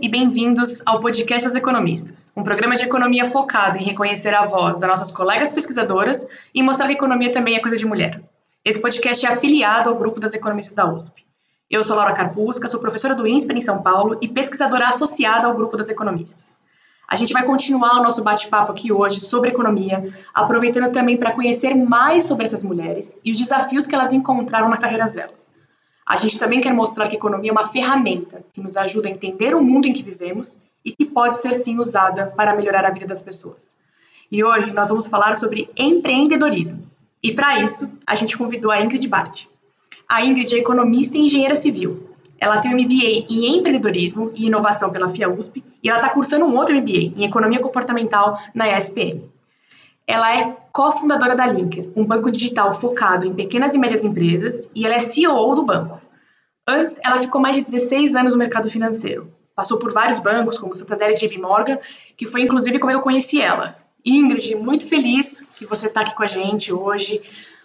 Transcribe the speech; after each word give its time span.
E 0.00 0.08
bem-vindos 0.08 0.80
ao 0.86 1.00
Podcast 1.00 1.48
das 1.48 1.56
Economistas, 1.56 2.32
um 2.36 2.44
programa 2.44 2.76
de 2.76 2.84
economia 2.84 3.24
focado 3.24 3.78
em 3.78 3.84
reconhecer 3.84 4.32
a 4.32 4.46
voz 4.46 4.78
das 4.78 4.88
nossas 4.88 5.10
colegas 5.10 5.50
pesquisadoras 5.50 6.28
e 6.54 6.62
mostrar 6.62 6.86
que 6.86 6.92
economia 6.92 7.32
também 7.32 7.56
é 7.56 7.60
coisa 7.60 7.76
de 7.76 7.84
mulher. 7.84 8.22
Esse 8.64 8.80
podcast 8.80 9.26
é 9.26 9.28
afiliado 9.28 9.90
ao 9.90 9.96
grupo 9.96 10.20
das 10.20 10.34
economistas 10.34 10.74
da 10.74 10.88
USP. 10.88 11.24
Eu 11.68 11.82
sou 11.82 11.96
Laura 11.96 12.12
Carpusca, 12.12 12.68
sou 12.68 12.80
professora 12.80 13.14
do 13.14 13.26
INSPER 13.26 13.56
em 13.56 13.60
São 13.60 13.82
Paulo 13.82 14.16
e 14.20 14.28
pesquisadora 14.28 14.88
associada 14.88 15.48
ao 15.48 15.54
grupo 15.54 15.76
das 15.76 15.90
economistas. 15.90 16.56
A 17.08 17.16
gente 17.16 17.32
vai 17.32 17.42
continuar 17.42 17.98
o 17.98 18.02
nosso 18.02 18.22
bate-papo 18.22 18.70
aqui 18.70 18.92
hoje 18.92 19.18
sobre 19.20 19.50
economia, 19.50 20.14
aproveitando 20.32 20.92
também 20.92 21.16
para 21.16 21.32
conhecer 21.32 21.74
mais 21.74 22.24
sobre 22.24 22.44
essas 22.44 22.62
mulheres 22.62 23.18
e 23.24 23.32
os 23.32 23.38
desafios 23.38 23.86
que 23.86 23.94
elas 23.94 24.12
encontraram 24.12 24.68
nas 24.68 24.78
carreiras 24.78 25.10
delas. 25.12 25.46
A 26.08 26.16
gente 26.16 26.38
também 26.38 26.58
quer 26.58 26.72
mostrar 26.72 27.06
que 27.06 27.16
a 27.16 27.18
economia 27.18 27.50
é 27.50 27.52
uma 27.52 27.68
ferramenta 27.68 28.42
que 28.54 28.62
nos 28.62 28.78
ajuda 28.78 29.08
a 29.08 29.10
entender 29.10 29.54
o 29.54 29.62
mundo 29.62 29.86
em 29.86 29.92
que 29.92 30.02
vivemos 30.02 30.56
e 30.82 30.90
que 30.90 31.04
pode 31.04 31.38
ser 31.38 31.52
sim 31.52 31.78
usada 31.78 32.32
para 32.34 32.56
melhorar 32.56 32.86
a 32.86 32.90
vida 32.90 33.04
das 33.04 33.20
pessoas. 33.20 33.76
E 34.32 34.42
hoje 34.42 34.72
nós 34.72 34.88
vamos 34.88 35.06
falar 35.06 35.36
sobre 35.36 35.68
empreendedorismo. 35.76 36.82
E 37.22 37.34
para 37.34 37.60
isso, 37.60 37.92
a 38.06 38.14
gente 38.14 38.38
convidou 38.38 38.70
a 38.70 38.80
Ingrid 38.80 39.06
Bart. 39.06 39.44
A 40.08 40.24
Ingrid 40.24 40.54
é 40.54 40.58
economista 40.58 41.18
e 41.18 41.20
engenheira 41.20 41.54
civil. 41.54 42.08
Ela 42.40 42.58
tem 42.58 42.70
um 42.70 42.78
MBA 42.78 43.26
em 43.28 43.58
empreendedorismo 43.58 44.32
e 44.34 44.46
inovação 44.46 44.90
pela 44.90 45.08
FIA 45.10 45.28
USP 45.28 45.62
e 45.82 45.90
ela 45.90 45.98
está 45.98 46.08
cursando 46.08 46.46
um 46.46 46.56
outro 46.56 46.74
MBA 46.74 47.12
em 47.18 47.24
economia 47.24 47.60
comportamental 47.60 48.38
na 48.54 48.74
ESPM. 48.74 49.28
Ela 50.06 50.34
é 50.34 50.56
cofundadora 50.72 51.36
da 51.36 51.46
Linker, 51.46 51.90
um 51.94 52.02
banco 52.02 52.30
digital 52.30 52.72
focado 52.72 53.26
em 53.26 53.34
pequenas 53.34 53.74
e 53.74 53.78
médias 53.78 54.04
empresas, 54.04 54.70
e 54.74 54.86
ela 54.86 54.94
é 54.94 55.00
CEO 55.00 55.54
do 55.54 55.62
banco. 55.64 56.00
Antes, 56.68 57.00
ela 57.02 57.22
ficou 57.22 57.40
mais 57.40 57.56
de 57.56 57.62
16 57.62 58.14
anos 58.14 58.34
no 58.34 58.38
mercado 58.38 58.68
financeiro. 58.68 59.32
Passou 59.54 59.78
por 59.78 59.90
vários 59.90 60.18
bancos, 60.18 60.58
como 60.58 60.74
Santander 60.74 61.12
e 61.12 61.14
JP 61.14 61.38
Morgan, 61.38 61.78
que 62.14 62.26
foi 62.26 62.42
inclusive 62.42 62.78
como 62.78 62.92
eu 62.92 63.00
conheci 63.00 63.40
ela. 63.40 63.74
Ingrid, 64.04 64.54
muito 64.54 64.86
feliz 64.86 65.40
que 65.40 65.64
você 65.64 65.86
está 65.86 66.02
aqui 66.02 66.14
com 66.14 66.22
a 66.22 66.26
gente 66.26 66.70
hoje. 66.70 67.22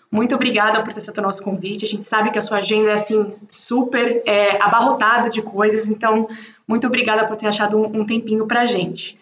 Muito 0.09 0.33
obrigada 0.33 0.81
por 0.81 0.93
ter 0.93 0.99
aceito 0.99 1.17
o 1.17 1.21
nosso 1.21 1.43
convite. 1.43 1.83
A 1.83 1.87
gente 1.87 2.07
sabe 2.07 2.31
que 2.31 2.39
a 2.39 2.41
sua 2.41 2.59
agenda 2.59 2.91
é 2.91 2.93
assim 2.93 3.33
super 3.49 4.23
é, 4.25 4.63
abarrotada 4.63 5.27
de 5.27 5.41
coisas, 5.41 5.89
então 5.89 6.29
muito 6.65 6.87
obrigada 6.87 7.25
por 7.25 7.35
ter 7.35 7.47
achado 7.47 7.77
um, 7.77 8.01
um 8.01 8.05
tempinho 8.05 8.47
para 8.47 8.61
a 8.61 8.65
gente. 8.65 9.19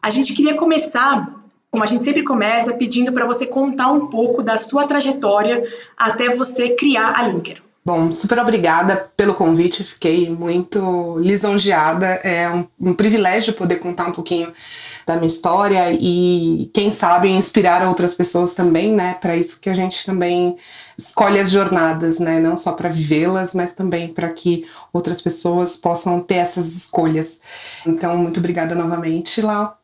A 0.00 0.08
gente 0.08 0.34
queria 0.34 0.54
começar 0.54 1.34
como 1.68 1.82
a 1.82 1.86
gente 1.86 2.04
sempre 2.04 2.22
começa, 2.22 2.74
pedindo 2.74 3.12
para 3.12 3.26
você 3.26 3.44
contar 3.44 3.90
um 3.90 4.06
pouco 4.06 4.40
da 4.40 4.56
sua 4.56 4.86
trajetória 4.86 5.64
até 5.96 6.28
você 6.28 6.70
criar 6.70 7.12
a 7.18 7.22
Linker. 7.22 7.65
Bom, 7.86 8.12
super 8.12 8.40
obrigada 8.40 9.12
pelo 9.16 9.32
convite, 9.32 9.84
fiquei 9.84 10.28
muito 10.28 11.20
lisonjeada. 11.20 12.04
É 12.24 12.50
um, 12.50 12.66
um 12.80 12.92
privilégio 12.92 13.52
poder 13.52 13.76
contar 13.76 14.08
um 14.08 14.12
pouquinho 14.12 14.52
da 15.06 15.14
minha 15.14 15.28
história 15.28 15.92
e, 15.92 16.68
quem 16.74 16.90
sabe, 16.90 17.28
inspirar 17.28 17.86
outras 17.86 18.12
pessoas 18.12 18.56
também, 18.56 18.92
né? 18.92 19.14
Para 19.20 19.36
isso 19.36 19.60
que 19.60 19.70
a 19.70 19.74
gente 19.74 20.04
também 20.04 20.56
escolhe 20.98 21.38
as 21.38 21.48
jornadas, 21.48 22.18
né? 22.18 22.40
Não 22.40 22.56
só 22.56 22.72
para 22.72 22.88
vivê-las, 22.88 23.54
mas 23.54 23.72
também 23.72 24.12
para 24.12 24.30
que 24.30 24.66
outras 24.92 25.22
pessoas 25.22 25.76
possam 25.76 26.18
ter 26.18 26.38
essas 26.38 26.74
escolhas. 26.74 27.40
Então, 27.86 28.18
muito 28.18 28.40
obrigada 28.40 28.74
novamente, 28.74 29.40
Lau. 29.40 29.78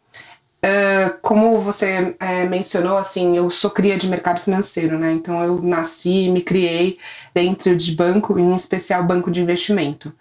Uh, 0.64 1.18
como 1.20 1.60
você 1.60 2.14
é, 2.20 2.44
mencionou, 2.44 2.96
assim, 2.96 3.36
eu 3.36 3.50
sou 3.50 3.68
cria 3.68 3.98
de 3.98 4.06
mercado 4.06 4.38
financeiro, 4.40 4.96
né? 4.96 5.12
Então 5.12 5.42
eu 5.42 5.60
nasci 5.60 6.26
e 6.26 6.30
me 6.30 6.40
criei 6.40 6.98
dentro 7.34 7.74
de 7.74 7.92
banco, 7.96 8.38
em 8.38 8.54
especial 8.54 9.02
banco 9.02 9.28
de 9.28 9.42
investimento. 9.42 10.14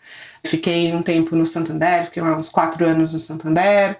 Fiquei 0.44 0.91
um 0.96 1.03
tempo 1.03 1.35
no 1.35 1.46
Santander, 1.46 2.06
fiquei 2.06 2.24
lá 2.24 2.35
uns 2.35 2.50
quatro 2.50 2.84
anos 2.84 3.13
no 3.13 3.19
Santander. 3.19 4.00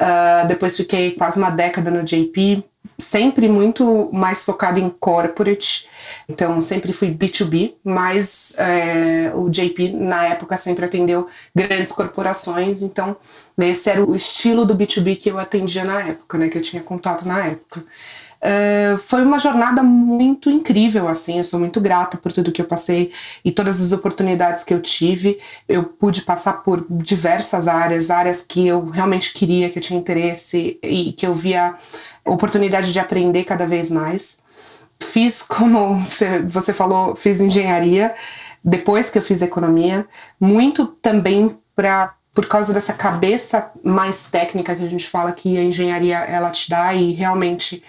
Uh, 0.00 0.48
depois 0.48 0.76
fiquei 0.76 1.12
quase 1.12 1.38
uma 1.38 1.50
década 1.50 1.90
no 1.90 2.02
JP, 2.02 2.64
sempre 2.98 3.48
muito 3.48 4.08
mais 4.12 4.44
focado 4.44 4.78
em 4.78 4.88
corporate, 4.88 5.88
então 6.28 6.60
sempre 6.62 6.92
fui 6.92 7.10
B2B, 7.10 7.74
mas 7.84 8.56
é, 8.58 9.32
o 9.34 9.48
JP 9.48 9.92
na 9.92 10.26
época 10.26 10.56
sempre 10.56 10.84
atendeu 10.84 11.28
grandes 11.54 11.92
corporações, 11.92 12.82
então 12.82 13.16
esse 13.58 13.90
era 13.90 14.04
o 14.04 14.14
estilo 14.14 14.64
do 14.64 14.76
B2B 14.76 15.18
que 15.18 15.30
eu 15.30 15.38
atendia 15.38 15.84
na 15.84 16.00
época, 16.00 16.38
né, 16.38 16.48
que 16.48 16.58
eu 16.58 16.62
tinha 16.62 16.82
contato 16.82 17.26
na 17.26 17.46
época. 17.46 17.84
Uh, 18.42 18.98
foi 18.98 19.22
uma 19.22 19.38
jornada 19.38 19.84
muito 19.84 20.50
incrível, 20.50 21.06
assim, 21.06 21.38
eu 21.38 21.44
sou 21.44 21.60
muito 21.60 21.80
grata 21.80 22.16
por 22.16 22.32
tudo 22.32 22.50
que 22.50 22.60
eu 22.60 22.66
passei 22.66 23.12
e 23.44 23.52
todas 23.52 23.80
as 23.80 23.92
oportunidades 23.92 24.64
que 24.64 24.74
eu 24.74 24.80
tive. 24.80 25.38
Eu 25.68 25.84
pude 25.84 26.22
passar 26.22 26.64
por 26.64 26.84
diversas 26.90 27.68
áreas, 27.68 28.10
áreas 28.10 28.44
que 28.44 28.66
eu 28.66 28.86
realmente 28.86 29.32
queria, 29.32 29.70
que 29.70 29.78
eu 29.78 29.82
tinha 29.82 29.98
interesse 29.98 30.76
e 30.82 31.12
que 31.12 31.24
eu 31.24 31.34
via 31.36 31.76
oportunidade 32.24 32.92
de 32.92 32.98
aprender 32.98 33.44
cada 33.44 33.64
vez 33.64 33.92
mais. 33.92 34.40
Fiz, 35.00 35.42
como 35.42 36.04
você 36.48 36.72
falou, 36.72 37.14
fiz 37.14 37.40
engenharia, 37.40 38.12
depois 38.64 39.08
que 39.08 39.18
eu 39.18 39.22
fiz 39.22 39.40
economia, 39.40 40.04
muito 40.40 40.86
também 40.86 41.56
para 41.76 42.14
por 42.34 42.46
causa 42.46 42.72
dessa 42.72 42.94
cabeça 42.94 43.70
mais 43.84 44.30
técnica 44.30 44.74
que 44.74 44.82
a 44.82 44.88
gente 44.88 45.06
fala 45.06 45.32
que 45.32 45.58
a 45.58 45.62
engenharia 45.62 46.16
ela 46.16 46.50
te 46.50 46.68
dá 46.70 46.94
e 46.94 47.12
realmente 47.12 47.82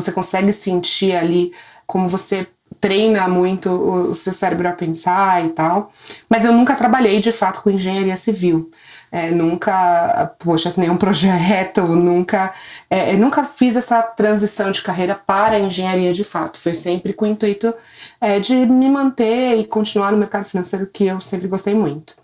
você 0.00 0.12
consegue 0.12 0.52
sentir 0.52 1.14
ali 1.14 1.52
como 1.86 2.08
você 2.08 2.46
treina 2.80 3.26
muito 3.28 3.70
o, 3.70 4.14
seu 4.14 4.32
cérebro 4.32 4.68
a 4.68 4.72
pensar 4.72 5.44
e 5.44 5.50
tal. 5.50 5.90
Mas 6.28 6.44
eu 6.44 6.52
nunca 6.52 6.74
trabalhei 6.74 7.20
de 7.20 7.32
fato 7.32 7.62
com 7.62 7.70
engenharia 7.70 8.16
civil. 8.16 8.70
É, 9.10 9.30
nunca, 9.30 10.34
poxa, 10.38 10.68
assinei 10.68 10.90
um 10.90 10.96
projeto, 10.96 11.80
nunca, 11.96 12.52
é, 12.90 13.14
nunca 13.14 13.42
fiz 13.42 13.74
essa 13.74 14.02
transição 14.02 14.70
de 14.70 14.82
carreira 14.82 15.14
para 15.14 15.56
a 15.56 15.60
engenharia 15.60 16.12
de 16.12 16.24
fato. 16.24 16.58
Foi 16.58 16.74
sempre 16.74 17.12
com 17.14 17.24
o 17.24 17.28
intuito 17.28 17.72
é, 18.20 18.38
de 18.38 18.54
me 18.54 18.88
manter 18.88 19.56
e 19.56 19.64
continuar 19.64 20.12
no 20.12 20.18
mercado 20.18 20.44
financeiro 20.44 20.86
que 20.86 21.06
eu 21.06 21.20
sempre 21.20 21.48
gostei 21.48 21.74
muito. 21.74 22.14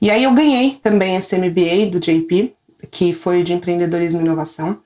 E 0.00 0.10
aí 0.10 0.22
eu 0.24 0.32
ganhei 0.32 0.78
também 0.82 1.16
esse 1.16 1.36
MBA 1.36 1.90
do 1.90 2.00
JP, 2.00 2.54
que 2.90 3.12
foi 3.12 3.42
de 3.42 3.52
empreendedorismo 3.52 4.20
e 4.20 4.24
inovação. 4.24 4.78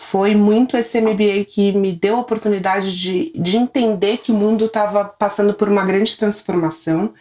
Foi 0.00 0.32
muito 0.32 0.76
esse 0.76 1.00
MBA 1.00 1.44
que 1.48 1.72
me 1.72 1.92
deu 1.92 2.14
a 2.14 2.20
oportunidade 2.20 2.96
de, 2.96 3.32
de 3.34 3.56
entender 3.56 4.18
que 4.18 4.30
o 4.30 4.34
mundo 4.34 4.66
estava 4.66 5.04
passando 5.04 5.52
por 5.52 5.68
uma 5.68 5.84
grande 5.84 6.16
transformação. 6.16 7.12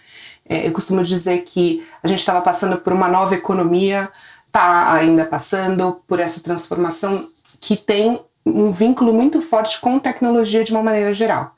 É, 0.47 0.67
eu 0.67 0.71
costumo 0.71 1.03
dizer 1.03 1.39
que 1.39 1.83
a 2.03 2.07
gente 2.07 2.19
estava 2.19 2.39
passando 2.39 2.77
por 2.77 2.93
uma 2.93 3.07
nova 3.07 3.33
economia, 3.33 4.09
está 4.45 4.93
ainda 4.93 5.25
passando 5.25 5.99
por 6.07 6.19
essa 6.19 6.41
transformação 6.43 7.19
que 7.59 7.75
tem 7.75 8.21
um 8.45 8.71
vínculo 8.71 9.11
muito 9.11 9.41
forte 9.41 9.81
com 9.81 9.97
tecnologia 9.97 10.63
de 10.63 10.71
uma 10.71 10.83
maneira 10.83 11.15
geral. 11.15 11.55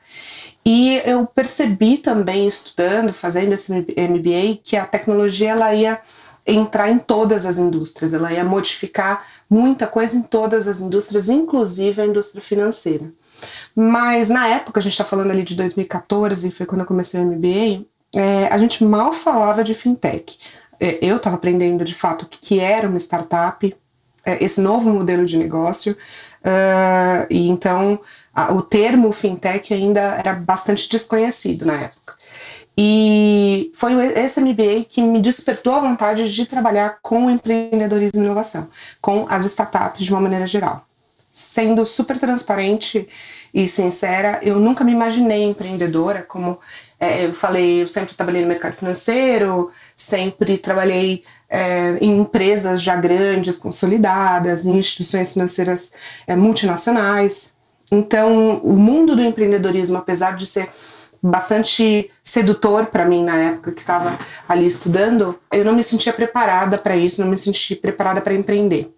E 0.66 1.02
eu 1.03 1.25
percebi 1.25 1.97
também, 1.97 2.47
estudando, 2.47 3.12
fazendo 3.12 3.52
esse 3.52 3.74
MBA, 3.74 4.62
que 4.63 4.78
a 4.78 4.85
tecnologia 4.85 5.50
ela 5.50 5.75
ia 5.75 6.00
entrar 6.45 6.89
em 6.89 6.97
todas 6.97 7.45
as 7.45 7.57
indústrias, 7.57 8.13
ela 8.13 8.31
ia 8.31 8.44
modificar 8.44 9.25
muita 9.50 9.85
coisa 9.88 10.17
em 10.17 10.22
todas 10.22 10.67
as 10.67 10.81
indústrias, 10.81 11.29
inclusive 11.29 12.01
a 12.01 12.05
indústria 12.05 12.41
financeira. 12.41 13.11
Mas 13.75 14.29
na 14.29 14.47
época, 14.47 14.79
a 14.79 14.83
gente 14.83 14.94
está 14.94 15.05
falando 15.05 15.31
ali 15.31 15.44
de 15.44 15.55
2014, 15.55 16.51
foi 16.51 16.66
quando 16.66 16.81
eu 16.81 16.88
comecei 16.88 17.22
o 17.22 17.25
MBA, 17.25 17.85
é, 18.16 18.47
a 18.47 18.57
gente 18.57 18.83
mal 18.83 19.13
falava 19.13 19.63
de 19.63 19.73
fintech. 19.73 20.37
É, 20.79 20.97
eu 21.02 21.17
estava 21.17 21.35
aprendendo 21.35 21.84
de 21.84 21.93
fato 21.93 22.23
o 22.23 22.28
que 22.28 22.59
era 22.59 22.87
uma 22.87 22.97
startup, 22.97 23.75
é, 24.25 24.43
esse 24.43 24.61
novo 24.61 24.90
modelo 24.90 25.25
de 25.25 25.37
negócio, 25.37 25.93
uh, 25.93 27.25
e 27.29 27.49
então 27.49 27.99
a, 28.34 28.53
o 28.53 28.61
termo 28.61 29.11
fintech 29.11 29.73
ainda 29.73 30.16
era 30.17 30.34
bastante 30.34 30.90
desconhecido 30.90 31.66
na 31.66 31.73
época. 31.73 32.18
E 32.77 33.71
foi 33.73 33.93
esse 34.17 34.39
MBA 34.39 34.85
que 34.87 35.01
me 35.01 35.21
despertou 35.21 35.73
a 35.73 35.81
vontade 35.81 36.33
de 36.33 36.45
trabalhar 36.45 36.99
com 37.01 37.29
empreendedorismo 37.29 38.21
e 38.21 38.25
inovação, 38.25 38.69
com 39.01 39.25
as 39.29 39.45
startups 39.45 40.05
de 40.05 40.11
uma 40.11 40.21
maneira 40.21 40.47
geral. 40.47 40.85
Sendo 41.31 41.85
super 41.85 42.17
transparente 42.17 43.07
e 43.53 43.67
sincera, 43.67 44.39
eu 44.41 44.59
nunca 44.59 44.83
me 44.83 44.91
imaginei 44.91 45.43
empreendedora, 45.43 46.21
como 46.21 46.59
é, 46.99 47.25
eu 47.25 47.33
falei, 47.33 47.81
eu 47.81 47.87
sempre 47.87 48.13
trabalhei 48.13 48.41
no 48.41 48.47
mercado 48.47 48.75
financeiro, 48.75 49.71
sempre 49.95 50.57
trabalhei 50.57 51.23
é, 51.49 51.97
em 51.99 52.19
empresas 52.19 52.81
já 52.81 52.95
grandes, 52.95 53.57
consolidadas, 53.57 54.66
em 54.66 54.77
instituições 54.77 55.33
financeiras 55.33 55.93
é, 56.27 56.35
multinacionais. 56.35 57.53
Então, 57.91 58.57
o 58.63 58.73
mundo 58.73 59.16
do 59.16 59.21
empreendedorismo, 59.21 59.97
apesar 59.97 60.35
de 60.35 60.45
ser 60.45 60.69
bastante 61.21 62.09
sedutor 62.23 62.87
para 62.87 63.05
mim 63.05 63.23
na 63.23 63.35
época 63.35 63.71
que 63.71 63.81
estava 63.81 64.17
ali 64.47 64.66
estudando, 64.66 65.37
eu 65.51 65.66
não 65.66 65.73
me 65.73 65.83
sentia 65.83 66.13
preparada 66.13 66.77
para 66.77 66.95
isso, 66.95 67.21
não 67.21 67.29
me 67.29 67.37
sentia 67.37 67.77
preparada 67.77 68.21
para 68.21 68.33
empreender. 68.33 68.93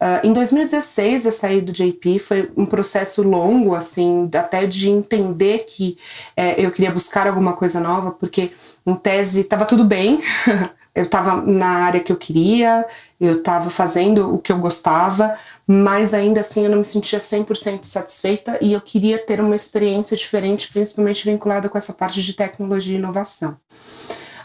Uh, 0.00 0.26
em 0.26 0.32
2016 0.32 1.24
eu 1.24 1.32
saí 1.32 1.60
do 1.60 1.72
JP, 1.72 2.18
foi 2.18 2.50
um 2.56 2.66
processo 2.66 3.22
longo, 3.22 3.74
assim, 3.74 4.28
até 4.34 4.66
de 4.66 4.90
entender 4.90 5.64
que 5.66 5.96
é, 6.36 6.60
eu 6.64 6.70
queria 6.72 6.90
buscar 6.90 7.26
alguma 7.26 7.52
coisa 7.52 7.80
nova, 7.80 8.10
porque 8.10 8.50
em 8.84 8.94
tese 8.94 9.40
estava 9.40 9.64
tudo 9.64 9.84
bem, 9.84 10.20
eu 10.94 11.04
estava 11.04 11.40
na 11.40 11.84
área 11.84 12.00
que 12.00 12.12
eu 12.12 12.16
queria, 12.16 12.84
eu 13.20 13.38
estava 13.38 13.70
fazendo 13.70 14.34
o 14.34 14.38
que 14.38 14.52
eu 14.52 14.58
gostava, 14.58 15.38
mas 15.66 16.12
ainda 16.12 16.40
assim 16.40 16.64
eu 16.64 16.70
não 16.70 16.78
me 16.78 16.84
sentia 16.84 17.18
100% 17.18 17.84
satisfeita 17.84 18.58
e 18.60 18.72
eu 18.72 18.80
queria 18.80 19.18
ter 19.18 19.40
uma 19.40 19.56
experiência 19.56 20.16
diferente, 20.16 20.70
principalmente 20.72 21.24
vinculada 21.24 21.68
com 21.68 21.78
essa 21.78 21.92
parte 21.92 22.22
de 22.22 22.32
tecnologia 22.34 22.94
e 22.94 22.98
inovação. 22.98 23.56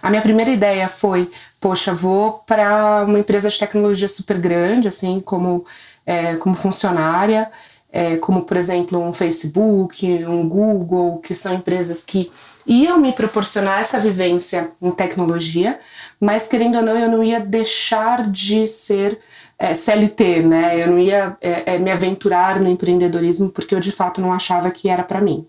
A 0.01 0.09
minha 0.09 0.21
primeira 0.21 0.49
ideia 0.49 0.87
foi, 0.87 1.29
poxa, 1.59 1.93
vou 1.93 2.43
para 2.47 3.03
uma 3.05 3.19
empresa 3.19 3.49
de 3.49 3.59
tecnologia 3.59 4.07
super 4.07 4.37
grande, 4.37 4.87
assim, 4.87 5.19
como, 5.19 5.65
é, 6.05 6.35
como 6.37 6.55
funcionária, 6.55 7.51
é, 7.91 8.17
como 8.17 8.43
por 8.43 8.55
exemplo 8.55 8.99
um 8.99 9.11
Facebook, 9.11 10.05
um 10.25 10.47
Google, 10.47 11.17
que 11.19 11.35
são 11.35 11.55
empresas 11.55 12.03
que 12.03 12.31
iam 12.65 12.99
me 12.99 13.11
proporcionar 13.11 13.81
essa 13.81 13.99
vivência 13.99 14.71
em 14.81 14.91
tecnologia, 14.91 15.79
mas 16.19 16.47
querendo 16.47 16.77
ou 16.77 16.83
não, 16.83 16.97
eu 16.97 17.09
não 17.09 17.23
ia 17.23 17.39
deixar 17.39 18.29
de 18.29 18.67
ser 18.67 19.19
é, 19.59 19.75
CLT, 19.75 20.41
né? 20.43 20.81
Eu 20.81 20.87
não 20.87 20.99
ia 20.99 21.37
é, 21.41 21.75
é, 21.75 21.79
me 21.79 21.91
aventurar 21.91 22.61
no 22.61 22.69
empreendedorismo 22.69 23.49
porque 23.49 23.75
eu 23.75 23.79
de 23.81 23.91
fato 23.91 24.21
não 24.21 24.31
achava 24.31 24.71
que 24.71 24.87
era 24.87 25.03
para 25.03 25.19
mim. 25.19 25.45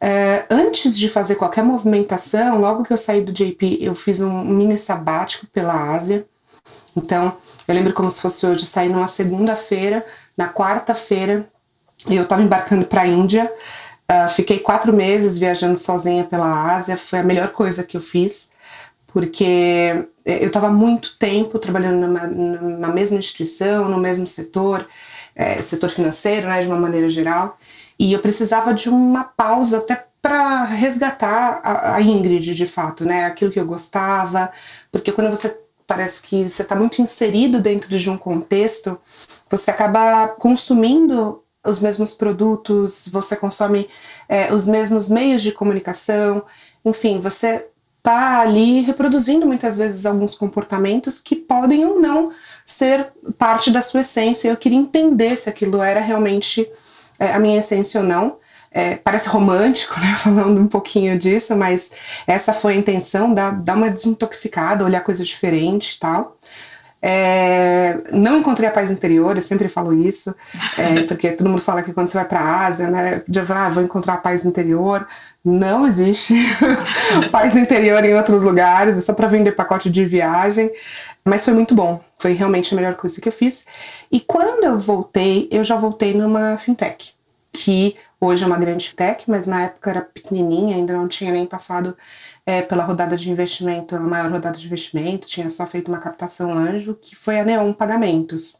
É, 0.00 0.46
antes 0.48 0.96
de 0.96 1.08
fazer 1.08 1.34
qualquer 1.34 1.62
movimentação, 1.62 2.58
logo 2.58 2.84
que 2.84 2.92
eu 2.92 2.98
saí 2.98 3.20
do 3.20 3.32
JP, 3.32 3.78
eu 3.82 3.94
fiz 3.94 4.20
um 4.20 4.44
mini 4.44 4.78
sabático 4.78 5.46
pela 5.48 5.92
Ásia. 5.92 6.26
Então, 6.96 7.36
eu 7.66 7.74
lembro 7.74 7.92
como 7.92 8.10
se 8.10 8.20
fosse 8.20 8.46
hoje, 8.46 8.64
saí 8.64 8.88
numa 8.88 9.08
segunda-feira, 9.08 10.04
na 10.36 10.48
quarta-feira, 10.48 11.48
eu 12.08 12.22
estava 12.22 12.42
embarcando 12.42 12.86
para 12.86 13.02
a 13.02 13.06
Índia. 13.06 13.52
Uh, 14.10 14.28
fiquei 14.30 14.58
quatro 14.60 14.92
meses 14.92 15.36
viajando 15.36 15.78
sozinha 15.78 16.24
pela 16.24 16.72
Ásia, 16.74 16.96
foi 16.96 17.18
a 17.18 17.22
melhor 17.22 17.48
coisa 17.50 17.84
que 17.84 17.96
eu 17.96 18.00
fiz, 18.00 18.52
porque 19.12 20.06
eu 20.24 20.48
estava 20.48 20.68
muito 20.68 21.16
tempo 21.18 21.58
trabalhando 21.58 22.06
numa, 22.06 22.26
na 22.26 22.88
mesma 22.88 23.18
instituição, 23.18 23.88
no 23.88 23.98
mesmo 23.98 24.26
setor, 24.26 24.86
é, 25.34 25.60
setor 25.62 25.90
financeiro, 25.90 26.48
né, 26.48 26.62
de 26.62 26.68
uma 26.68 26.76
maneira 26.76 27.08
geral, 27.08 27.58
e 27.98 28.12
eu 28.12 28.20
precisava 28.20 28.72
de 28.72 28.88
uma 28.88 29.24
pausa 29.24 29.78
até 29.78 30.06
para 30.20 30.64
resgatar 30.64 31.60
a, 31.62 31.94
a, 31.94 32.02
Ingrid, 32.02 32.54
de 32.54 32.66
fato, 32.66 33.04
né? 33.04 33.24
Aquilo 33.24 33.50
que 33.50 33.58
eu 33.58 33.66
gostava, 33.66 34.52
porque 34.90 35.12
quando 35.12 35.30
você 35.30 35.60
parece 35.86 36.22
que 36.22 36.48
você 36.48 36.62
está 36.62 36.74
muito 36.74 37.00
inserido 37.00 37.60
dentro 37.60 37.96
de 37.96 38.10
um 38.10 38.18
contexto, 38.18 39.00
você 39.48 39.70
acaba 39.70 40.28
consumindo 40.28 41.42
os 41.64 41.80
mesmos 41.80 42.14
produtos, 42.14 43.08
você 43.10 43.36
consome 43.36 43.88
é, 44.28 44.52
os 44.52 44.66
mesmos 44.66 45.08
meios 45.08 45.40
de 45.42 45.52
comunicação, 45.52 46.44
enfim, 46.84 47.20
você 47.20 47.66
está 47.98 48.40
ali 48.40 48.80
reproduzindo 48.80 49.46
muitas 49.46 49.78
vezes 49.78 50.06
alguns 50.06 50.34
comportamentos 50.34 51.20
que 51.20 51.36
podem 51.36 51.84
ou 51.84 52.00
não 52.00 52.32
ser 52.64 53.12
parte 53.36 53.70
da 53.70 53.82
sua 53.82 54.00
essência. 54.00 54.48
Eu 54.48 54.56
queria 54.56 54.78
entender 54.78 55.36
se 55.36 55.48
aquilo 55.48 55.82
era 55.82 56.00
realmente 56.00 56.68
é, 57.18 57.32
a 57.32 57.38
minha 57.38 57.58
essência 57.58 58.00
ou 58.00 58.06
não. 58.06 58.36
É, 58.70 58.96
parece 58.96 59.28
romântico, 59.28 59.98
né, 59.98 60.14
falando 60.22 60.60
um 60.60 60.68
pouquinho 60.68 61.18
disso, 61.18 61.56
mas 61.56 61.92
essa 62.26 62.52
foi 62.52 62.74
a 62.74 62.76
intenção, 62.76 63.32
dar, 63.32 63.50
dar 63.50 63.76
uma 63.76 63.90
desintoxicada, 63.90 64.84
olhar 64.84 65.00
coisas 65.00 65.26
diferentes 65.26 65.94
e 65.94 65.98
tal. 65.98 66.36
É, 67.00 67.96
não 68.10 68.38
encontrei 68.38 68.68
a 68.68 68.72
paz 68.72 68.90
interior, 68.90 69.36
eu 69.36 69.42
sempre 69.42 69.68
falo 69.68 69.94
isso, 69.94 70.34
é, 70.76 71.02
porque 71.06 71.30
todo 71.30 71.48
mundo 71.48 71.62
fala 71.62 71.82
que 71.82 71.92
quando 71.92 72.08
você 72.08 72.18
vai 72.18 72.26
para 72.26 72.40
a 72.40 72.66
Ásia, 72.66 72.90
né, 72.90 73.22
já 73.28 73.44
vai, 73.44 73.58
ah, 73.58 73.68
vou 73.68 73.82
encontrar 73.82 74.14
a 74.14 74.18
paz 74.18 74.44
interior. 74.44 75.06
Não 75.44 75.86
existe 75.86 76.34
paz 77.30 77.56
interior 77.56 78.04
em 78.04 78.14
outros 78.14 78.42
lugares, 78.42 78.98
é 78.98 79.00
só 79.00 79.14
para 79.14 79.28
vender 79.28 79.52
pacote 79.52 79.88
de 79.88 80.04
viagem. 80.04 80.70
Mas 81.24 81.44
foi 81.44 81.54
muito 81.54 81.74
bom, 81.74 82.02
foi 82.18 82.32
realmente 82.32 82.74
a 82.74 82.76
melhor 82.76 82.94
coisa 82.94 83.20
que 83.20 83.28
eu 83.28 83.32
fiz. 83.32 83.66
E 84.10 84.18
quando 84.18 84.64
eu 84.64 84.78
voltei, 84.78 85.48
eu 85.50 85.62
já 85.62 85.76
voltei 85.76 86.14
numa 86.14 86.58
fintech, 86.58 87.12
que 87.52 87.96
hoje 88.20 88.42
é 88.42 88.46
uma 88.46 88.56
grande 88.56 88.88
fintech, 88.88 89.24
mas 89.28 89.46
na 89.46 89.64
época 89.64 89.90
era 89.90 90.00
pequenininha, 90.00 90.76
ainda 90.76 90.94
não 90.94 91.06
tinha 91.06 91.30
nem 91.30 91.46
passado 91.46 91.96
é, 92.48 92.62
pela 92.62 92.82
rodada 92.82 93.14
de 93.14 93.30
investimento, 93.30 93.94
a 93.94 94.00
maior 94.00 94.30
rodada 94.30 94.56
de 94.56 94.64
investimento, 94.64 95.28
tinha 95.28 95.50
só 95.50 95.66
feito 95.66 95.88
uma 95.88 95.98
captação 95.98 96.50
anjo, 96.50 96.94
que 96.94 97.14
foi 97.14 97.38
a 97.38 97.44
Neon 97.44 97.74
Pagamentos. 97.74 98.58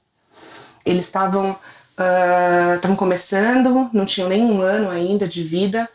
Eles 0.84 1.06
estavam 1.06 1.56
estavam 2.76 2.94
uh, 2.94 2.98
começando, 2.98 3.88
não 3.90 4.04
tinham 4.04 4.28
nem 4.28 4.44
um 4.44 4.60
ano 4.60 4.90
ainda 4.90 5.26
de 5.26 5.42
vida, 5.42 5.88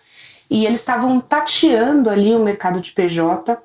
e 0.50 0.66
eles 0.66 0.82
estavam 0.82 1.22
tateando 1.22 2.10
ali 2.10 2.34
o 2.34 2.44
mercado 2.44 2.82
de 2.82 2.92
PJ 2.94 3.62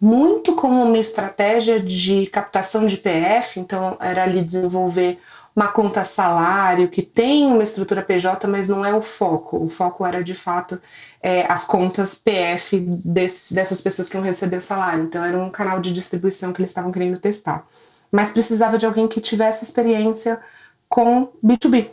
muito 0.00 0.54
como 0.54 0.80
uma 0.80 0.98
estratégia 0.98 1.80
de 1.80 2.26
captação 2.26 2.86
de 2.86 2.96
PF, 2.96 3.58
então 3.58 3.96
era 3.98 4.22
ali 4.22 4.42
desenvolver 4.42 5.20
uma 5.54 5.68
conta 5.68 6.04
salário 6.04 6.88
que 6.88 7.02
tem 7.02 7.46
uma 7.46 7.62
estrutura 7.62 8.02
PJ, 8.02 8.46
mas 8.48 8.68
não 8.68 8.84
é 8.84 8.94
o 8.94 9.02
foco. 9.02 9.62
O 9.62 9.68
foco 9.68 10.06
era 10.06 10.22
de 10.22 10.34
fato 10.34 10.80
é, 11.22 11.44
as 11.50 11.64
contas 11.64 12.14
PF 12.14 12.80
desse, 12.80 13.54
dessas 13.54 13.80
pessoas 13.80 14.08
que 14.08 14.18
receber 14.18 14.56
o 14.56 14.62
salário. 14.62 15.04
Então 15.04 15.24
era 15.24 15.38
um 15.38 15.50
canal 15.50 15.80
de 15.80 15.92
distribuição 15.92 16.52
que 16.52 16.60
eles 16.60 16.70
estavam 16.70 16.90
querendo 16.90 17.18
testar. 17.18 17.66
Mas 18.10 18.32
precisava 18.32 18.78
de 18.78 18.86
alguém 18.86 19.08
que 19.08 19.20
tivesse 19.20 19.64
experiência 19.64 20.40
com 20.88 21.28
B2B. 21.44 21.86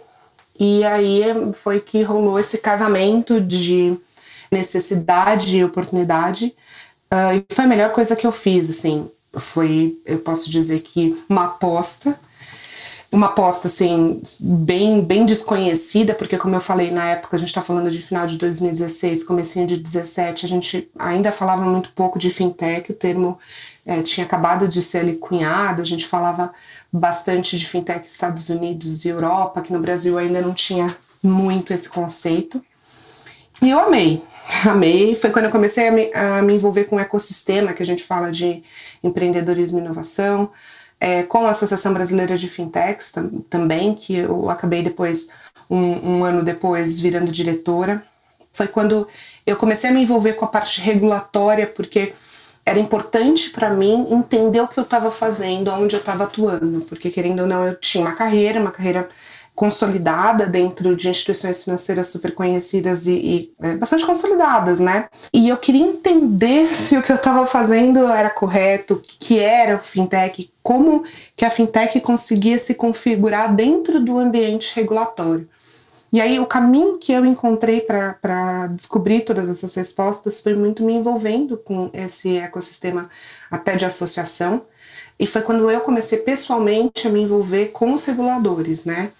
E 0.60 0.84
aí 0.84 1.24
foi 1.54 1.80
que 1.80 2.02
rolou 2.04 2.40
esse 2.40 2.58
casamento 2.58 3.40
de 3.40 3.98
necessidade 4.52 5.58
e 5.58 5.64
oportunidade 5.64 6.54
Uh, 7.12 7.44
e 7.50 7.54
foi 7.54 7.66
a 7.66 7.68
melhor 7.68 7.92
coisa 7.92 8.16
que 8.16 8.26
eu 8.26 8.32
fiz, 8.32 8.70
assim. 8.70 9.10
Foi, 9.34 10.00
eu 10.06 10.20
posso 10.20 10.50
dizer 10.50 10.82
que 10.82 11.22
uma 11.28 11.46
aposta, 11.46 12.20
uma 13.12 13.28
aposta, 13.28 13.68
assim, 13.68 14.22
bem, 14.40 15.02
bem 15.02 15.26
desconhecida, 15.26 16.14
porque 16.14 16.38
como 16.38 16.56
eu 16.56 16.62
falei 16.62 16.92
na 16.92 17.06
época, 17.06 17.36
a 17.36 17.40
gente 17.40 17.50
está 17.50 17.62
falando 17.62 17.90
de 17.90 18.02
final 18.02 18.28
de 18.28 18.38
2016, 18.38 19.24
comecinho 19.24 19.66
de 19.66 19.78
17, 19.78 20.46
a 20.46 20.50
gente 20.50 20.90
ainda 20.98 21.32
falava 21.32 21.64
muito 21.64 21.92
pouco 21.94 22.20
de 22.20 22.30
fintech, 22.30 22.92
o 22.92 22.96
termo 22.96 23.40
é, 23.86 24.04
tinha 24.04 24.26
acabado 24.26 24.68
de 24.68 24.84
ser 24.84 25.00
ali 25.00 25.16
cunhado, 25.16 25.82
a 25.82 25.86
gente 25.86 26.06
falava 26.06 26.54
bastante 26.94 27.58
de 27.58 27.66
fintech 27.66 28.06
Estados 28.08 28.50
Unidos 28.50 29.06
e 29.06 29.10
Europa, 29.10 29.62
que 29.62 29.74
no 29.74 29.80
Brasil 29.80 30.18
ainda 30.18 30.42
não 30.42 30.54
tinha 30.54 30.96
muito 31.24 31.74
esse 31.74 31.89
conceito. 31.89 32.63
E 33.62 33.72
eu 33.72 33.80
amei, 33.80 34.22
amei. 34.70 35.16
Foi 35.16 35.32
quando 35.32 35.46
eu 35.46 35.51
comecei 35.51 35.88
a 35.88 35.92
me, 35.92 36.13
a 36.13 36.42
me, 36.44 36.54
envolver 36.54 36.86
com 36.86 36.96
o 36.96 37.00
ecossistema, 37.00 37.74
que 37.74 37.82
a 37.82 37.86
gente 37.86 38.04
fala 38.04 38.32
de 38.32 38.63
empreendedorismo 39.04 39.80
e 39.80 39.82
inovação, 39.82 40.51
é, 41.00 41.24
com 41.24 41.46
a 41.46 41.51
Associação 41.51 41.94
Brasileira 41.94 42.38
de 42.38 42.50
Fintechs 42.50 43.12
tam, 43.12 43.29
também, 43.50 43.94
que 43.94 44.15
eu 44.15 44.50
acabei 44.50 44.84
depois, 44.84 45.29
um, 45.70 46.18
um 46.18 46.24
ano 46.24 46.44
depois, 46.44 47.00
virando 47.00 47.32
diretora. 47.32 48.03
Foi 48.51 48.68
quando 48.68 49.08
eu 49.46 49.56
comecei 49.56 49.89
a 49.89 49.94
me 49.94 50.01
envolver 50.01 50.34
com 50.34 50.46
a 50.46 50.50
parte 50.50 50.82
regulatória, 50.82 51.65
porque 51.68 52.13
era 52.65 52.79
importante 52.79 53.50
para 53.50 53.70
mim 53.72 54.08
entender 54.12 54.62
o 54.62 54.68
que 54.68 54.77
eu 54.77 54.84
estava 54.84 55.10
fazendo, 55.10 55.72
onde 55.72 55.96
eu 55.96 56.00
estava 56.00 56.25
atuando, 56.25 56.82
porque 56.82 57.10
querendo 57.10 57.41
ou 57.41 57.48
não, 57.48 57.65
eu 57.65 57.75
tinha 57.75 58.03
uma 58.03 58.15
carreira, 58.15 58.60
uma 58.60 58.72
carreira 58.72 59.08
consolidada 59.60 60.46
dentro 60.46 60.96
de 60.96 61.10
instituições 61.10 61.62
financeiras 61.62 62.08
super 62.08 62.34
conhecidas 62.34 63.06
e, 63.06 63.12
e 63.12 63.54
é, 63.62 63.75
bastante 63.75 64.06
consolidadas, 64.06 64.80
né? 64.80 65.10
E 65.34 65.50
eu 65.50 65.58
queria 65.58 65.86
entender 65.86 66.66
se 66.68 66.98
o 66.98 67.04
que 67.04 67.12
eu 67.12 67.18
estava 67.18 67.46
fazendo 67.46 68.08
era 68.08 68.30
correto, 68.30 68.94
o 68.94 69.00
que 69.01 69.38
era 69.38 69.75
o 69.75 69.80
fintech, 69.80 70.50
como 70.63 71.04
que 71.36 71.44
a 71.44 71.50
fintech 71.50 72.00
conseguia 72.00 72.58
se 72.58 72.74
configurar 72.74 73.54
dentro 73.54 74.01
do 74.01 74.18
ambiente 74.18 74.74
regulatório. 74.74 75.46
E 76.13 76.22
aí 76.22 76.39
o 76.39 76.46
caminho 76.46 76.98
que 76.98 77.12
eu 77.12 77.25
encontrei 77.25 77.82
para 77.82 78.68
descobrir 78.68 79.25
todas 79.25 79.50
essas 79.50 79.75
respostas 79.75 80.39
foi 80.39 80.56
muito 80.56 80.86
me 80.86 80.94
envolvendo 80.94 81.58
com 81.58 81.89
esse 81.94 82.38
ecossistema 82.38 83.10
até 83.51 83.75
de 83.75 83.84
associação. 83.84 84.62
E 85.20 85.28
foi 85.28 85.42
quando 85.42 85.70
eu 85.70 85.82
comecei 85.82 86.20
pessoalmente 86.20 87.10
a 87.10 87.12
me 87.12 87.24
envolver 87.24 87.74
com 87.74 87.94
os 87.94 88.06
reguladores, 88.06 88.86
né? 88.86 89.12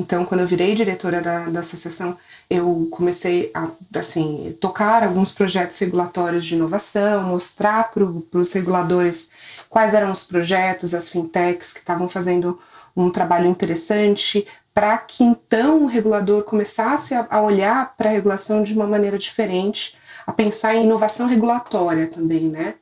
Então, 0.00 0.24
quando 0.24 0.40
eu 0.40 0.46
virei 0.46 0.74
diretora 0.74 1.20
da, 1.20 1.40
da 1.50 1.60
associação, 1.60 2.16
eu 2.48 2.88
comecei 2.90 3.50
a 3.52 3.68
assim, 3.96 4.56
tocar 4.58 5.02
alguns 5.02 5.30
projetos 5.30 5.78
regulatórios 5.78 6.46
de 6.46 6.54
inovação, 6.54 7.22
mostrar 7.22 7.90
para 7.90 8.02
os 8.02 8.52
reguladores 8.52 9.30
quais 9.68 9.92
eram 9.92 10.10
os 10.10 10.24
projetos, 10.24 10.94
as 10.94 11.10
fintechs 11.10 11.72
que 11.74 11.80
estavam 11.80 12.08
fazendo 12.08 12.58
um 12.96 13.10
trabalho 13.10 13.46
interessante, 13.46 14.46
para 14.74 14.96
que 14.96 15.22
então 15.22 15.84
o 15.84 15.86
regulador 15.86 16.44
começasse 16.44 17.14
a, 17.14 17.26
a 17.30 17.42
olhar 17.42 17.94
para 17.96 18.08
a 18.08 18.12
regulação 18.12 18.62
de 18.62 18.72
uma 18.72 18.86
maneira 18.86 19.18
diferente, 19.18 19.96
a 20.26 20.32
pensar 20.32 20.74
em 20.74 20.84
inovação 20.84 21.26
regulatória 21.26 22.06
também, 22.06 22.48
né? 22.48 22.74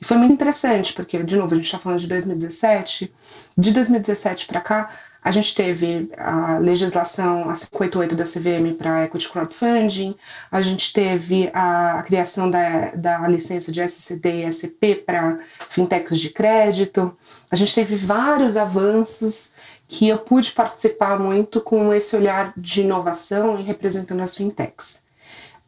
E 0.00 0.04
foi 0.04 0.16
muito 0.16 0.32
interessante, 0.32 0.92
porque, 0.92 1.22
de 1.22 1.36
novo, 1.36 1.52
a 1.52 1.56
gente 1.56 1.66
está 1.66 1.78
falando 1.78 2.00
de 2.00 2.08
2017, 2.08 3.14
de 3.56 3.70
2017 3.70 4.46
para 4.46 4.60
cá, 4.60 4.90
A 5.24 5.30
gente 5.30 5.54
teve 5.54 6.10
a 6.18 6.58
legislação, 6.58 7.48
a 7.48 7.54
588 7.54 8.14
da 8.14 8.24
CVM 8.24 8.76
para 8.76 9.04
equity 9.04 9.26
crowdfunding, 9.30 10.14
a 10.52 10.60
gente 10.60 10.92
teve 10.92 11.50
a, 11.54 12.00
a 12.00 12.02
criação 12.02 12.50
da, 12.50 12.90
da 12.90 13.26
licença 13.26 13.72
de 13.72 13.80
SCD 13.80 14.44
e 14.44 14.52
SP 14.52 14.94
para 14.94 15.40
fintechs 15.70 16.20
de 16.20 16.28
crédito, 16.28 17.16
a 17.50 17.56
gente 17.56 17.74
teve 17.74 17.96
vários 17.96 18.58
avanços 18.58 19.54
que 19.88 20.08
eu 20.08 20.18
pude 20.18 20.52
participar 20.52 21.18
muito 21.18 21.58
com 21.58 21.92
esse 21.94 22.14
olhar 22.14 22.52
de 22.54 22.82
inovação 22.82 23.58
e 23.58 23.62
representando 23.62 24.20
as 24.20 24.36
fintechs. 24.36 25.02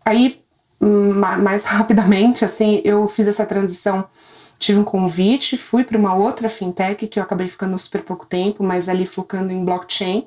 Aí, 0.04 0.38
mais 0.80 1.64
rapidamente, 1.66 2.44
assim, 2.44 2.82
eu 2.84 3.08
fiz 3.08 3.26
essa 3.26 3.46
transição 3.46 4.06
tive 4.58 4.78
um 4.78 4.84
convite, 4.84 5.56
fui 5.56 5.84
para 5.84 5.98
uma 5.98 6.14
outra 6.14 6.48
fintech 6.48 7.06
que 7.06 7.18
eu 7.18 7.22
acabei 7.22 7.48
ficando 7.48 7.78
super 7.78 8.02
pouco 8.02 8.26
tempo, 8.26 8.62
mas 8.62 8.88
ali 8.88 9.06
focando 9.06 9.52
em 9.52 9.64
blockchain. 9.64 10.26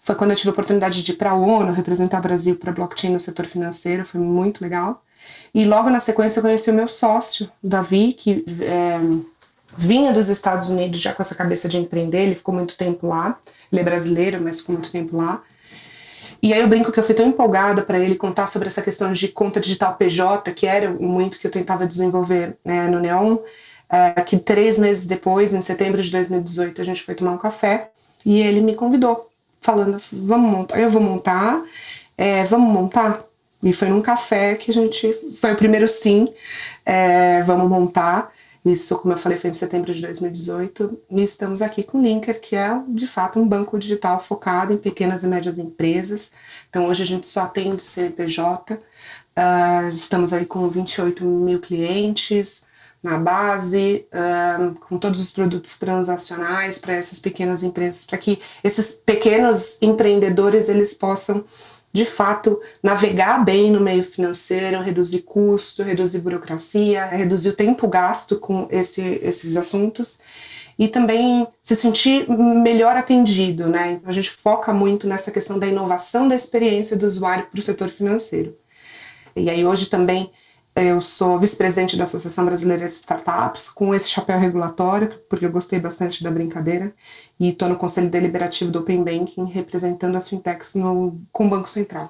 Foi 0.00 0.14
quando 0.14 0.30
eu 0.32 0.36
tive 0.36 0.48
a 0.50 0.52
oportunidade 0.52 1.02
de 1.02 1.12
ir 1.12 1.16
para 1.16 1.30
a 1.30 1.34
ONU, 1.34 1.72
representar 1.72 2.18
o 2.18 2.22
Brasil 2.22 2.56
para 2.56 2.72
blockchain 2.72 3.12
no 3.12 3.20
setor 3.20 3.46
financeiro, 3.46 4.04
foi 4.04 4.20
muito 4.20 4.62
legal. 4.62 5.02
E 5.54 5.64
logo 5.64 5.88
na 5.90 6.00
sequência 6.00 6.40
eu 6.40 6.42
conheci 6.42 6.70
o 6.70 6.74
meu 6.74 6.88
sócio, 6.88 7.48
Davi, 7.62 8.12
que 8.12 8.44
é, 8.60 8.98
vinha 9.76 10.12
dos 10.12 10.28
Estados 10.28 10.68
Unidos 10.68 11.00
já 11.00 11.12
com 11.12 11.22
essa 11.22 11.34
cabeça 11.34 11.68
de 11.68 11.78
empreender, 11.78 12.24
ele 12.24 12.34
ficou 12.34 12.54
muito 12.54 12.76
tempo 12.76 13.06
lá. 13.06 13.38
Ele 13.70 13.80
é 13.80 13.84
brasileiro, 13.84 14.40
mas 14.42 14.60
ficou 14.60 14.74
muito 14.74 14.90
tempo 14.90 15.16
lá. 15.16 15.42
E 16.42 16.52
aí 16.52 16.60
eu 16.60 16.68
brinco 16.68 16.90
que 16.90 16.98
eu 16.98 17.04
fui 17.04 17.14
tão 17.14 17.26
empolgada 17.26 17.82
para 17.82 18.00
ele 18.00 18.16
contar 18.16 18.48
sobre 18.48 18.66
essa 18.66 18.82
questão 18.82 19.12
de 19.12 19.28
conta 19.28 19.60
digital 19.60 19.94
PJ, 19.94 20.52
que 20.52 20.66
era 20.66 20.90
muito 20.90 21.38
que 21.38 21.46
eu 21.46 21.50
tentava 21.50 21.86
desenvolver 21.86 22.56
né, 22.64 22.88
no 22.88 22.98
Neon, 22.98 23.38
é, 23.88 24.10
que 24.22 24.36
três 24.36 24.76
meses 24.76 25.06
depois, 25.06 25.54
em 25.54 25.60
setembro 25.60 26.02
de 26.02 26.10
2018, 26.10 26.80
a 26.80 26.84
gente 26.84 27.02
foi 27.02 27.14
tomar 27.14 27.32
um 27.32 27.38
café 27.38 27.90
e 28.26 28.40
ele 28.40 28.60
me 28.60 28.74
convidou, 28.74 29.30
falando, 29.60 30.02
vamos 30.12 30.50
montar, 30.50 30.80
eu 30.80 30.90
vou 30.90 31.00
montar, 31.00 31.62
é, 32.18 32.44
vamos 32.44 32.72
montar? 32.72 33.22
E 33.62 33.72
foi 33.72 33.88
num 33.88 34.02
café 34.02 34.56
que 34.56 34.72
a 34.72 34.74
gente, 34.74 35.12
foi 35.40 35.52
o 35.52 35.56
primeiro 35.56 35.86
sim, 35.86 36.28
é, 36.84 37.42
vamos 37.42 37.70
montar. 37.70 38.32
Isso, 38.64 38.96
como 38.98 39.12
eu 39.12 39.18
falei, 39.18 39.36
foi 39.36 39.50
em 39.50 39.54
setembro 39.54 39.92
de 39.92 40.00
2018. 40.02 41.00
E 41.10 41.22
estamos 41.22 41.60
aqui 41.60 41.82
com 41.82 41.98
o 41.98 42.02
Linker, 42.02 42.40
que 42.40 42.54
é 42.54 42.80
de 42.88 43.08
fato 43.08 43.40
um 43.40 43.46
banco 43.46 43.76
digital 43.76 44.20
focado 44.20 44.72
em 44.72 44.78
pequenas 44.78 45.24
e 45.24 45.26
médias 45.26 45.58
empresas. 45.58 46.32
Então 46.70 46.86
hoje 46.86 47.02
a 47.02 47.06
gente 47.06 47.26
só 47.26 47.40
atende 47.40 47.82
CNPJ. 47.82 48.74
Uh, 48.74 49.94
estamos 49.94 50.32
aí 50.32 50.46
com 50.46 50.68
28 50.68 51.24
mil 51.24 51.58
clientes 51.58 52.66
na 53.02 53.18
base, 53.18 54.06
uh, 54.12 54.78
com 54.78 54.96
todos 54.96 55.20
os 55.20 55.32
produtos 55.32 55.76
transacionais 55.76 56.78
para 56.78 56.94
essas 56.94 57.18
pequenas 57.18 57.64
empresas, 57.64 58.04
para 58.04 58.16
que 58.16 58.40
esses 58.62 58.92
pequenos 58.92 59.82
empreendedores 59.82 60.68
eles 60.68 60.94
possam 60.94 61.44
de 61.92 62.04
fato 62.04 62.58
navegar 62.82 63.44
bem 63.44 63.70
no 63.70 63.80
meio 63.80 64.02
financeiro, 64.02 64.80
reduzir 64.80 65.22
custo, 65.22 65.82
reduzir 65.82 66.20
burocracia, 66.20 67.04
reduzir 67.04 67.50
o 67.50 67.56
tempo 67.56 67.86
gasto 67.86 68.36
com 68.36 68.66
esse, 68.70 69.20
esses 69.22 69.56
assuntos 69.56 70.20
e 70.78 70.88
também 70.88 71.46
se 71.60 71.76
sentir 71.76 72.28
melhor 72.28 72.96
atendido, 72.96 73.68
né? 73.68 74.00
A 74.06 74.12
gente 74.12 74.30
foca 74.30 74.72
muito 74.72 75.06
nessa 75.06 75.30
questão 75.30 75.58
da 75.58 75.66
inovação 75.66 76.26
da 76.26 76.34
experiência 76.34 76.96
do 76.96 77.06
usuário 77.06 77.46
para 77.46 77.60
o 77.60 77.62
setor 77.62 77.88
financeiro. 77.88 78.56
E 79.36 79.50
aí 79.50 79.64
hoje 79.64 79.86
também 79.86 80.30
eu 80.74 81.02
sou 81.02 81.38
vice-presidente 81.38 81.98
da 81.98 82.04
Associação 82.04 82.46
Brasileira 82.46 82.86
de 82.86 82.94
Startups, 82.94 83.68
com 83.68 83.94
esse 83.94 84.08
chapéu 84.08 84.38
regulatório, 84.38 85.12
porque 85.28 85.44
eu 85.44 85.52
gostei 85.52 85.78
bastante 85.78 86.24
da 86.24 86.30
brincadeira, 86.30 86.94
e 87.38 87.50
estou 87.50 87.68
no 87.68 87.76
Conselho 87.76 88.08
Deliberativo 88.08 88.70
do 88.70 88.78
Open 88.78 89.04
Banking, 89.04 89.44
representando 89.44 90.16
as 90.16 90.28
fintechs 90.28 90.74
no, 90.74 91.20
com 91.30 91.46
o 91.46 91.50
Banco 91.50 91.68
Central. 91.68 92.08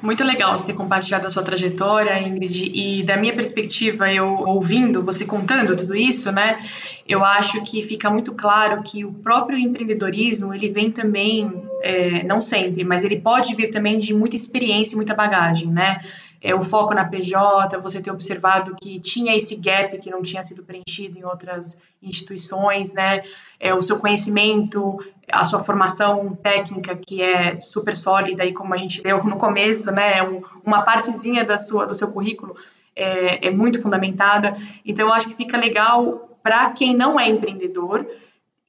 Muito 0.00 0.24
legal 0.24 0.56
você 0.56 0.64
ter 0.64 0.72
compartilhado 0.72 1.26
a 1.26 1.30
sua 1.30 1.42
trajetória, 1.42 2.18
Ingrid, 2.22 2.70
e 2.72 3.02
da 3.02 3.16
minha 3.16 3.34
perspectiva, 3.34 4.10
eu 4.10 4.26
ouvindo, 4.26 5.02
você 5.02 5.26
contando 5.26 5.76
tudo 5.76 5.94
isso, 5.94 6.32
né, 6.32 6.58
eu 7.06 7.22
acho 7.22 7.62
que 7.62 7.82
fica 7.82 8.08
muito 8.08 8.32
claro 8.32 8.82
que 8.82 9.04
o 9.04 9.12
próprio 9.12 9.58
empreendedorismo, 9.58 10.54
ele 10.54 10.68
vem 10.70 10.90
também, 10.90 11.62
é, 11.82 12.22
não 12.22 12.40
sempre, 12.40 12.84
mas 12.84 13.04
ele 13.04 13.20
pode 13.20 13.54
vir 13.54 13.70
também 13.70 13.98
de 13.98 14.14
muita 14.14 14.36
experiência 14.36 14.94
e 14.94 14.96
muita 14.96 15.14
bagagem, 15.14 15.68
né, 15.68 16.00
é, 16.40 16.54
o 16.54 16.62
foco 16.62 16.94
na 16.94 17.04
PJ, 17.04 17.78
você 17.80 18.00
ter 18.00 18.10
observado 18.10 18.76
que 18.76 19.00
tinha 19.00 19.36
esse 19.36 19.56
gap 19.56 19.98
que 19.98 20.10
não 20.10 20.22
tinha 20.22 20.42
sido 20.44 20.62
preenchido 20.62 21.18
em 21.18 21.24
outras 21.24 21.78
instituições, 22.02 22.92
né? 22.92 23.22
É, 23.58 23.74
o 23.74 23.82
seu 23.82 23.98
conhecimento, 23.98 24.98
a 25.30 25.44
sua 25.44 25.60
formação 25.60 26.34
técnica 26.34 26.94
que 26.94 27.20
é 27.20 27.60
super 27.60 27.96
sólida 27.96 28.44
e 28.44 28.52
como 28.52 28.72
a 28.72 28.76
gente 28.76 29.00
viu 29.00 29.22
no 29.24 29.36
começo, 29.36 29.90
né? 29.90 30.22
Um, 30.22 30.42
uma 30.64 30.82
partezinha 30.82 31.44
da 31.44 31.58
sua, 31.58 31.86
do 31.86 31.94
seu 31.94 32.08
currículo 32.08 32.56
é, 32.94 33.48
é 33.48 33.50
muito 33.50 33.82
fundamentada. 33.82 34.56
Então, 34.84 35.08
eu 35.08 35.12
acho 35.12 35.28
que 35.28 35.34
fica 35.34 35.56
legal 35.56 36.38
para 36.42 36.70
quem 36.70 36.96
não 36.96 37.18
é 37.18 37.28
empreendedor 37.28 38.06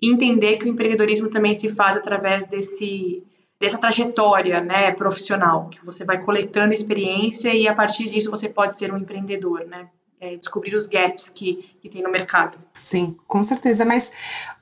entender 0.01 0.57
que 0.57 0.65
o 0.65 0.69
empreendedorismo 0.69 1.29
também 1.29 1.53
se 1.53 1.75
faz 1.75 1.97
através 1.97 2.45
desse 2.45 3.23
dessa 3.59 3.77
trajetória 3.77 4.61
né, 4.61 4.91
profissional, 4.91 5.67
que 5.69 5.83
você 5.83 6.05
vai 6.05 6.19
coletando 6.19 6.73
experiência 6.73 7.53
e 7.53 7.67
a 7.67 7.73
partir 7.73 8.05
disso 8.05 8.31
você 8.31 8.47
pode 8.47 8.75
ser 8.75 8.93
um 8.93 8.97
empreendedor, 8.97 9.65
né? 9.65 9.87
É, 10.21 10.35
descobrir 10.35 10.75
os 10.75 10.85
gaps 10.85 11.29
que, 11.29 11.73
que 11.81 11.87
tem 11.87 12.03
no 12.03 12.11
mercado. 12.11 12.57
Sim, 12.73 13.15
com 13.25 13.41
certeza. 13.41 13.85
Mas, 13.85 14.13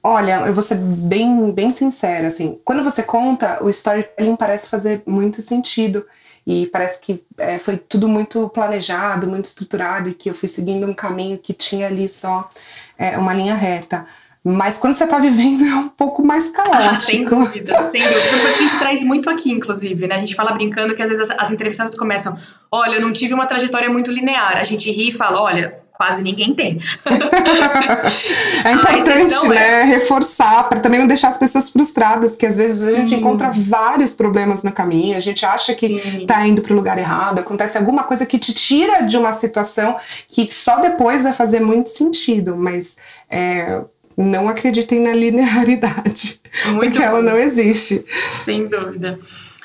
olha, 0.04 0.46
eu 0.46 0.54
vou 0.54 0.62
ser 0.62 0.76
bem, 0.76 1.52
bem 1.52 1.72
sincera, 1.72 2.28
assim, 2.28 2.60
quando 2.64 2.84
você 2.84 3.02
conta, 3.02 3.64
o 3.64 3.70
storytelling 3.70 4.36
parece 4.36 4.70
fazer 4.70 5.02
muito 5.08 5.42
sentido 5.42 6.06
e 6.46 6.68
parece 6.68 7.02
que 7.02 7.26
é, 7.40 7.58
foi 7.58 7.76
tudo 7.76 8.08
muito 8.08 8.48
planejado, 8.50 9.26
muito 9.26 9.46
estruturado 9.46 10.10
e 10.10 10.14
que 10.14 10.30
eu 10.30 10.36
fui 10.36 10.48
seguindo 10.48 10.86
um 10.86 10.94
caminho 10.94 11.40
que 11.40 11.54
tinha 11.54 11.88
ali 11.88 12.08
só 12.08 12.48
é, 12.96 13.18
uma 13.18 13.34
linha 13.34 13.56
reta. 13.56 14.06
Mas 14.48 14.78
quando 14.78 14.94
você 14.94 15.04
está 15.04 15.20
vivendo 15.20 15.66
é 15.66 15.76
um 15.76 15.90
pouco 15.90 16.24
mais 16.24 16.50
caótico. 16.50 16.90
Ah, 16.90 16.96
sem 16.96 17.26
dúvida, 17.26 17.84
sem 17.86 18.02
dúvida. 18.02 18.20
Isso 18.20 18.34
é 18.34 18.36
uma 18.36 18.42
coisa 18.42 18.58
que 18.58 18.64
a 18.64 18.68
gente 18.68 18.80
traz 18.80 19.04
muito 19.04 19.30
aqui, 19.30 19.52
inclusive, 19.52 20.08
né? 20.08 20.16
A 20.16 20.20
gente 20.20 20.36
fala 20.36 20.52
brincando 20.54 20.96
que 20.96 21.02
às 21.02 21.10
vezes 21.10 21.30
as, 21.30 21.38
as 21.38 21.52
entrevistadas 21.52 21.94
começam, 21.96 22.38
olha, 22.72 22.96
eu 22.96 23.02
não 23.02 23.12
tive 23.12 23.34
uma 23.34 23.46
trajetória 23.46 23.90
muito 23.90 24.12
linear. 24.12 24.58
A 24.58 24.64
gente 24.64 24.90
ri 24.90 25.10
e 25.10 25.12
fala, 25.12 25.42
olha, 25.42 25.82
quase 25.98 26.22
ninguém 26.22 26.54
tem. 26.54 26.80
é 28.64 28.72
importante, 28.72 29.48
né, 29.50 29.82
é... 29.82 29.84
reforçar 29.84 30.70
para 30.70 30.80
também 30.80 31.00
não 31.00 31.08
deixar 31.08 31.30
as 31.30 31.38
pessoas 31.40 31.70
frustradas, 31.70 32.38
que 32.38 32.46
às 32.46 32.56
vezes 32.56 32.88
a 32.88 32.96
gente 32.96 33.10
Sim. 33.10 33.16
encontra 33.16 33.50
vários 33.52 34.14
problemas 34.14 34.64
no 34.64 34.72
caminho, 34.72 35.18
a 35.18 35.20
gente 35.20 35.44
acha 35.44 35.74
que 35.74 35.88
está 35.88 36.46
indo 36.48 36.62
para 36.62 36.72
o 36.72 36.76
lugar 36.76 37.00
errado, 37.00 37.40
acontece 37.40 37.80
alguma 37.80 38.04
coisa 38.04 38.28
que 38.28 38.38
te 38.38 38.54
tira 38.54 39.02
de 39.02 39.18
uma 39.18 39.34
situação 39.34 39.98
que 40.30 40.48
só 40.54 40.80
depois 40.80 41.24
vai 41.24 41.34
fazer 41.34 41.62
muito 41.62 41.90
sentido, 41.90 42.56
mas 42.56 42.98
é, 43.30 43.82
não 44.24 44.50
acreditem 44.50 45.00
na 45.00 45.14
linearidade, 45.14 46.40
Muito 46.66 46.80
porque 46.80 46.98
bom. 46.98 47.06
ela 47.06 47.22
não 47.22 47.38
existe. 47.38 48.04
Sem 48.44 48.68
dúvida. 48.68 49.20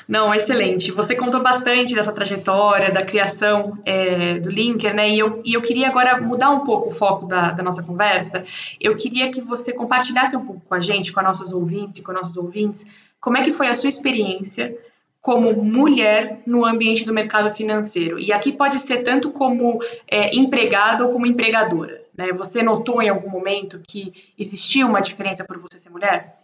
Não, 0.07 0.33
excelente. 0.33 0.91
Você 0.91 1.15
contou 1.15 1.41
bastante 1.41 1.95
dessa 1.95 2.11
trajetória, 2.11 2.91
da 2.91 3.03
criação 3.03 3.77
é, 3.85 4.37
do 4.39 4.51
Linker, 4.51 4.93
né? 4.93 5.09
E 5.09 5.17
eu, 5.17 5.41
e 5.45 5.53
eu 5.53 5.61
queria 5.61 5.87
agora 5.87 6.21
mudar 6.21 6.49
um 6.51 6.59
pouco 6.59 6.89
o 6.89 6.93
foco 6.93 7.25
da, 7.25 7.51
da, 7.51 7.63
nossa 7.63 7.81
conversa. 7.81 8.43
Eu 8.79 8.95
queria 8.95 9.31
que 9.31 9.41
você 9.41 9.73
compartilhasse 9.73 10.35
um 10.35 10.45
pouco 10.45 10.61
com 10.67 10.75
a 10.75 10.79
gente, 10.79 11.11
com 11.11 11.19
as 11.21 11.25
nossas 11.25 11.53
ouvintes 11.53 11.97
e 11.97 12.03
com 12.03 12.11
nossos 12.11 12.35
ouvintes, 12.35 12.85
como 13.19 13.37
é 13.37 13.43
que 13.43 13.53
foi 13.53 13.67
a 13.67 13.75
sua 13.75 13.89
experiência 13.89 14.77
como 15.21 15.53
mulher 15.63 16.41
no 16.45 16.65
ambiente 16.65 17.05
do 17.05 17.13
mercado 17.13 17.49
financeiro. 17.49 18.19
E 18.19 18.33
aqui 18.33 18.51
pode 18.51 18.77
ser 18.79 19.03
tanto 19.03 19.31
como 19.31 19.81
é, 20.05 20.35
empregada 20.35 21.05
ou 21.05 21.11
como 21.11 21.25
empregadora. 21.25 22.02
Né? 22.17 22.31
Você 22.33 22.61
notou 22.61 23.01
em 23.01 23.09
algum 23.09 23.29
momento 23.29 23.81
que 23.85 24.31
existia 24.37 24.85
uma 24.85 25.01
diferença 25.01 25.43
por 25.43 25.57
você 25.59 25.79
ser 25.79 25.89
mulher? 25.89 26.37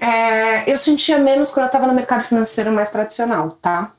É, 0.00 0.70
eu 0.70 0.76
sentia 0.76 1.18
menos 1.18 1.50
quando 1.50 1.64
eu 1.64 1.66
estava 1.66 1.86
no 1.86 1.94
mercado 1.94 2.24
financeiro 2.24 2.70
mais 2.72 2.90
tradicional, 2.90 3.52
tá? 3.52 3.92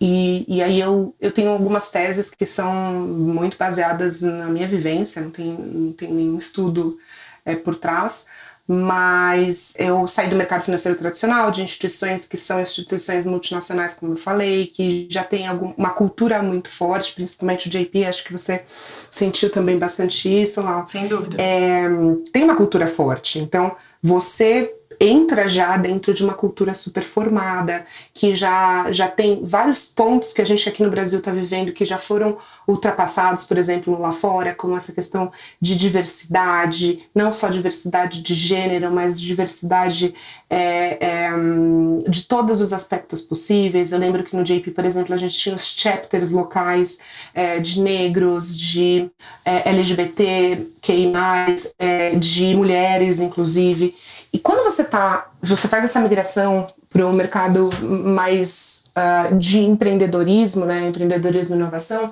E, 0.00 0.44
e 0.46 0.62
aí 0.62 0.78
eu, 0.78 1.14
eu 1.20 1.32
tenho 1.32 1.50
algumas 1.50 1.90
teses 1.90 2.30
que 2.30 2.44
são 2.44 2.72
muito 2.74 3.56
baseadas 3.56 4.20
na 4.20 4.46
minha 4.46 4.68
vivência, 4.68 5.22
não 5.22 5.30
tem, 5.30 5.52
não 5.52 5.92
tem 5.92 6.12
nenhum 6.12 6.36
estudo 6.36 6.98
é, 7.44 7.56
por 7.56 7.76
trás, 7.76 8.26
mas 8.68 9.74
eu 9.78 10.08
saí 10.08 10.28
do 10.28 10.34
mercado 10.34 10.62
financeiro 10.62 10.98
tradicional, 10.98 11.50
de 11.50 11.62
instituições 11.62 12.26
que 12.26 12.36
são 12.36 12.60
instituições 12.60 13.24
multinacionais, 13.24 13.94
como 13.94 14.14
eu 14.14 14.16
falei, 14.16 14.66
que 14.66 15.06
já 15.08 15.22
tem 15.22 15.46
algum, 15.46 15.72
uma 15.76 15.90
cultura 15.90 16.42
muito 16.42 16.68
forte, 16.68 17.14
principalmente 17.14 17.68
o 17.68 17.70
JP, 17.70 18.04
acho 18.04 18.24
que 18.24 18.32
você 18.32 18.64
sentiu 19.10 19.50
também 19.50 19.78
bastante 19.78 20.28
isso 20.42 20.60
lá. 20.62 20.84
Sem 20.84 21.06
dúvida. 21.06 21.40
É, 21.40 21.84
tem 22.32 22.42
uma 22.42 22.56
cultura 22.56 22.88
forte, 22.88 23.38
então 23.38 23.76
você 24.02 24.74
entra 25.00 25.48
já 25.48 25.76
dentro 25.76 26.12
de 26.12 26.24
uma 26.24 26.34
cultura 26.34 26.74
super 26.74 27.02
formada, 27.02 27.86
que 28.14 28.34
já, 28.34 28.90
já 28.90 29.08
tem 29.08 29.44
vários 29.44 29.86
pontos 29.86 30.32
que 30.32 30.40
a 30.40 30.44
gente 30.44 30.68
aqui 30.68 30.82
no 30.82 30.90
Brasil 30.90 31.18
está 31.18 31.30
vivendo 31.30 31.72
que 31.72 31.84
já 31.84 31.98
foram 31.98 32.38
ultrapassados, 32.66 33.44
por 33.44 33.56
exemplo, 33.56 33.98
lá 33.98 34.12
fora, 34.12 34.54
como 34.54 34.76
essa 34.76 34.92
questão 34.92 35.30
de 35.60 35.76
diversidade, 35.76 37.08
não 37.14 37.32
só 37.32 37.48
diversidade 37.48 38.22
de 38.22 38.34
gênero, 38.34 38.90
mas 38.90 39.20
diversidade 39.20 40.14
é, 40.50 41.04
é, 41.04 41.30
de 42.08 42.24
todos 42.24 42.60
os 42.60 42.72
aspectos 42.72 43.20
possíveis. 43.20 43.92
Eu 43.92 43.98
lembro 43.98 44.24
que 44.24 44.34
no 44.34 44.42
JP, 44.42 44.70
por 44.72 44.84
exemplo, 44.84 45.14
a 45.14 45.18
gente 45.18 45.38
tinha 45.38 45.54
os 45.54 45.64
chapters 45.64 46.32
locais 46.32 46.98
é, 47.32 47.60
de 47.60 47.80
negros, 47.80 48.58
de 48.58 49.10
é, 49.44 49.70
LGBT, 49.70 50.66
é, 51.78 52.10
de 52.16 52.54
mulheres, 52.54 53.20
inclusive. 53.20 53.94
E 54.32 54.38
quando 54.38 54.64
você 54.64 54.84
tá, 54.84 55.30
você 55.42 55.66
faz 55.66 55.84
essa 55.84 56.00
migração 56.00 56.66
para 56.92 57.06
o 57.06 57.12
mercado 57.12 57.70
mais 58.04 58.84
uh, 58.96 59.34
de 59.36 59.60
empreendedorismo, 59.60 60.64
né, 60.64 60.88
empreendedorismo 60.88 61.54
e 61.54 61.58
inovação, 61.58 62.10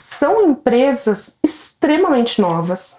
são 0.00 0.48
empresas 0.48 1.38
extremamente 1.44 2.40
novas. 2.40 2.98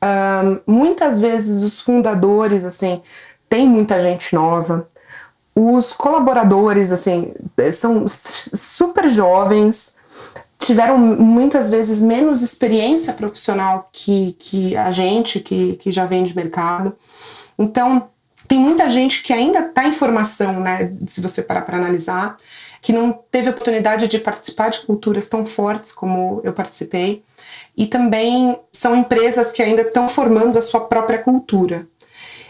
Uh, 0.00 0.60
muitas 0.64 1.18
vezes 1.18 1.62
os 1.62 1.80
fundadores, 1.80 2.64
assim, 2.64 3.02
tem 3.48 3.68
muita 3.68 4.00
gente 4.00 4.32
nova. 4.32 4.86
Os 5.52 5.92
colaboradores, 5.92 6.92
assim, 6.92 7.32
são 7.72 8.06
super 8.06 9.08
jovens, 9.08 9.96
tiveram 10.58 10.96
muitas 10.96 11.70
vezes 11.70 12.00
menos 12.00 12.40
experiência 12.40 13.12
profissional 13.14 13.90
que, 13.92 14.36
que 14.38 14.76
a 14.76 14.92
gente, 14.92 15.40
que, 15.40 15.74
que 15.74 15.90
já 15.90 16.06
vem 16.06 16.22
de 16.22 16.36
mercado. 16.36 16.96
Então, 17.58 18.08
tem 18.46 18.60
muita 18.60 18.88
gente 18.88 19.24
que 19.24 19.32
ainda 19.32 19.58
está 19.58 19.86
em 19.86 19.92
formação, 19.92 20.60
né? 20.60 20.92
Se 21.08 21.20
você 21.20 21.42
parar 21.42 21.62
para 21.62 21.78
analisar, 21.78 22.36
que 22.82 22.92
não 22.92 23.12
teve 23.30 23.48
oportunidade 23.48 24.08
de 24.08 24.18
participar 24.18 24.70
de 24.70 24.80
culturas 24.80 25.28
tão 25.28 25.46
fortes 25.46 25.92
como 25.92 26.40
eu 26.42 26.52
participei. 26.52 27.22
E 27.76 27.86
também 27.86 28.58
são 28.72 28.96
empresas 28.96 29.52
que 29.52 29.62
ainda 29.62 29.82
estão 29.82 30.08
formando 30.08 30.58
a 30.58 30.62
sua 30.62 30.80
própria 30.80 31.20
cultura. 31.20 31.86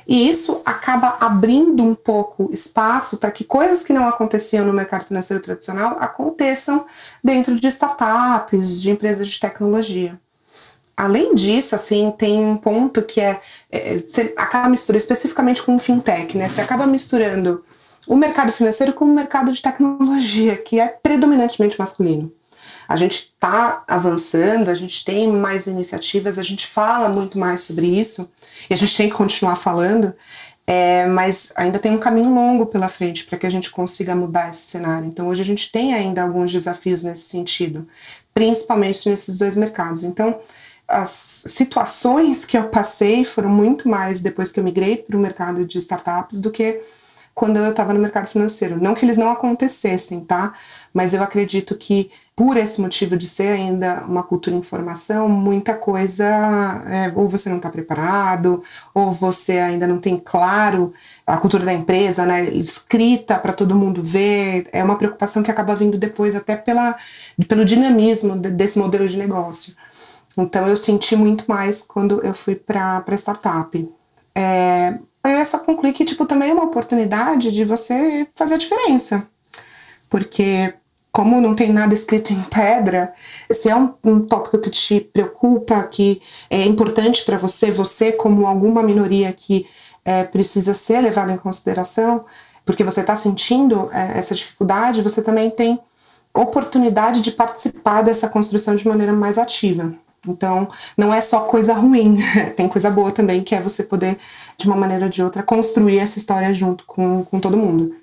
E 0.09 0.29
isso 0.29 0.62
acaba 0.65 1.19
abrindo 1.21 1.85
um 1.85 1.95
pouco 1.95 2.49
espaço 2.51 3.19
para 3.19 3.31
que 3.31 3.45
coisas 3.45 3.85
que 3.85 3.93
não 3.93 4.09
aconteciam 4.09 4.65
no 4.65 4.73
mercado 4.73 5.05
financeiro 5.05 5.43
tradicional 5.43 5.99
aconteçam 6.01 6.87
dentro 7.23 7.55
de 7.55 7.69
startups, 7.69 8.81
de 8.81 8.91
empresas 8.91 9.29
de 9.29 9.39
tecnologia. 9.39 10.19
Além 10.97 11.35
disso, 11.35 11.75
assim, 11.75 12.11
tem 12.17 12.43
um 12.43 12.57
ponto 12.57 13.03
que 13.03 13.21
é, 13.21 13.41
é 13.71 13.99
você 13.99 14.33
acaba 14.37 14.69
misturando 14.69 15.03
especificamente 15.03 15.62
com 15.62 15.77
o 15.77 15.79
fintech, 15.79 16.37
né? 16.37 16.49
Você 16.49 16.61
acaba 16.61 16.87
misturando 16.87 17.62
o 18.07 18.17
mercado 18.17 18.53
financeiro 18.53 18.93
com 18.93 19.05
o 19.05 19.15
mercado 19.15 19.53
de 19.53 19.63
tecnologia, 19.63 20.57
que 20.57 20.81
é 20.81 20.89
predominantemente 20.89 21.79
masculino. 21.79 22.33
A 22.89 22.97
gente 22.97 23.33
está 23.35 23.85
avançando, 23.87 24.69
a 24.69 24.75
gente 24.75 25.05
tem 25.05 25.29
mais 25.29 25.67
iniciativas, 25.67 26.39
a 26.39 26.43
gente 26.43 26.67
fala 26.67 27.09
muito 27.09 27.39
mais 27.39 27.63
sobre 27.63 27.87
isso 27.87 28.31
e 28.69 28.75
a 28.75 28.77
gente 28.77 28.97
tem 28.97 29.09
que 29.09 29.15
continuar 29.15 29.57
falando, 29.57 30.15
é, 30.67 31.07
mas 31.07 31.53
ainda 31.57 31.79
tem 31.79 31.93
um 31.93 31.99
caminho 31.99 32.35
longo 32.35 32.67
pela 32.67 32.89
frente 32.89 33.25
para 33.25 33.39
que 33.39 33.47
a 33.47 33.51
gente 33.51 33.71
consiga 33.71 34.15
mudar 34.15 34.51
esse 34.51 34.63
cenário. 34.63 35.09
Então, 35.09 35.29
hoje 35.29 35.43
a 35.43 35.45
gente 35.45 35.71
tem 35.71 35.95
ainda 35.95 36.23
alguns 36.23 36.53
desafios 36.53 37.03
nesse 37.03 37.25
sentido, 37.25 37.89
principalmente 38.35 39.09
nesses 39.09 39.39
dois 39.39 39.57
mercados. 39.57 40.03
Então, 40.03 40.39
as 40.87 41.45
situações 41.47 42.45
que 42.45 42.57
eu 42.57 42.69
passei 42.69 43.25
foram 43.25 43.49
muito 43.49 43.89
mais 43.89 44.21
depois 44.21 44.53
que 44.53 44.61
eu 44.61 44.65
migrei 44.65 44.97
para 44.97 45.17
o 45.17 45.21
mercado 45.21 45.65
de 45.65 45.79
startups 45.79 46.41
do 46.41 46.51
que 46.51 46.81
quando 47.35 47.57
eu 47.57 47.71
estava 47.71 47.95
no 47.95 48.01
mercado 48.01 48.29
financeiro. 48.29 48.81
Não 48.81 48.95
que 48.95 49.05
eles 49.05 49.17
não 49.17 49.31
acontecessem, 49.31 50.21
tá? 50.21 50.55
Mas 50.93 51.15
eu 51.15 51.23
acredito 51.23 51.77
que 51.77 52.11
por 52.35 52.57
esse 52.57 52.81
motivo 52.81 53.17
de 53.17 53.29
ser 53.29 53.49
ainda 53.49 54.05
uma 54.07 54.23
cultura 54.23 54.57
em 54.57 54.62
formação, 54.62 55.29
muita 55.29 55.75
coisa 55.75 56.25
é, 56.87 57.12
ou 57.15 57.29
você 57.29 57.49
não 57.49 57.59
está 57.59 57.71
preparado, 57.71 58.62
ou 58.95 59.12
você 59.12 59.59
ainda 59.59 59.87
não 59.87 59.99
tem 59.99 60.19
claro 60.19 60.93
a 61.27 61.37
cultura 61.37 61.65
da 61.65 61.73
empresa, 61.73 62.25
né, 62.25 62.45
escrita 62.51 63.38
para 63.38 63.53
todo 63.53 63.75
mundo 63.75 64.03
ver. 64.03 64.68
É 64.73 64.83
uma 64.83 64.97
preocupação 64.97 65.42
que 65.42 65.51
acaba 65.51 65.77
vindo 65.77 65.99
depois 65.99 66.35
até 66.35 66.57
pela, 66.57 66.97
pelo 67.49 67.64
dinamismo 67.64 68.37
desse 68.37 68.79
modelo 68.79 69.07
de 69.07 69.16
negócio. 69.16 69.75
Então 70.37 70.66
eu 70.66 70.77
senti 70.77 71.14
muito 71.14 71.45
mais 71.47 71.83
quando 71.83 72.25
eu 72.25 72.33
fui 72.35 72.55
para 72.55 73.05
startup. 73.16 73.88
É, 74.35 74.99
eu 75.25 75.45
só 75.45 75.59
concluí 75.59 75.93
que 75.93 76.05
tipo, 76.05 76.27
também 76.27 76.51
é 76.51 76.55
uma 76.55 76.65
oportunidade 76.65 77.53
de 77.53 77.65
você 77.65 78.27
fazer 78.35 78.55
a 78.55 78.59
diferença. 78.59 79.29
Porque 80.11 80.75
como 81.13 81.41
não 81.41 81.55
tem 81.55 81.71
nada 81.71 81.93
escrito 81.93 82.33
em 82.33 82.41
pedra, 82.43 83.13
se 83.51 83.69
é 83.69 83.77
um, 83.77 83.93
um 84.03 84.21
tópico 84.21 84.59
que 84.59 84.71
te 84.71 84.99
preocupa, 84.99 85.83
que 85.85 86.23
é 86.49 86.65
importante 86.65 87.23
para 87.25 87.37
você, 87.37 87.71
você 87.71 88.13
como 88.13 88.47
alguma 88.47 88.83
minoria 88.83 89.31
que 89.33 89.67
é, 90.05 90.25
precisa 90.25 90.73
ser 90.73 91.03
levada 91.03 91.31
em 91.31 91.37
consideração, 91.37 92.25
porque 92.65 92.83
você 92.83 93.03
está 93.03 93.15
sentindo 93.15 93.91
é, 93.93 94.19
essa 94.19 94.35
dificuldade, 94.35 95.03
você 95.03 95.21
também 95.21 95.51
tem 95.51 95.79
oportunidade 96.35 97.21
de 97.21 97.33
participar 97.33 98.03
dessa 98.03 98.29
construção 98.29 98.75
de 98.75 98.89
maneira 98.89 99.13
mais 99.13 99.37
ativa. 99.37 99.93
Então, 100.27 100.69
não 100.97 101.13
é 101.13 101.21
só 101.21 101.41
coisa 101.41 101.75
ruim, 101.75 102.19
tem 102.57 102.69
coisa 102.69 102.91
boa 102.91 103.11
também, 103.11 103.43
que 103.43 103.55
é 103.55 103.61
você 103.61 103.83
poder, 103.83 104.17
de 104.57 104.67
uma 104.67 104.77
maneira 104.77 105.05
ou 105.05 105.11
de 105.11 105.23
outra, 105.23 105.43
construir 105.43 105.99
essa 105.99 106.19
história 106.19 106.53
junto 106.55 106.85
com, 106.85 107.25
com 107.25 107.41
todo 107.41 107.57
mundo. 107.57 107.95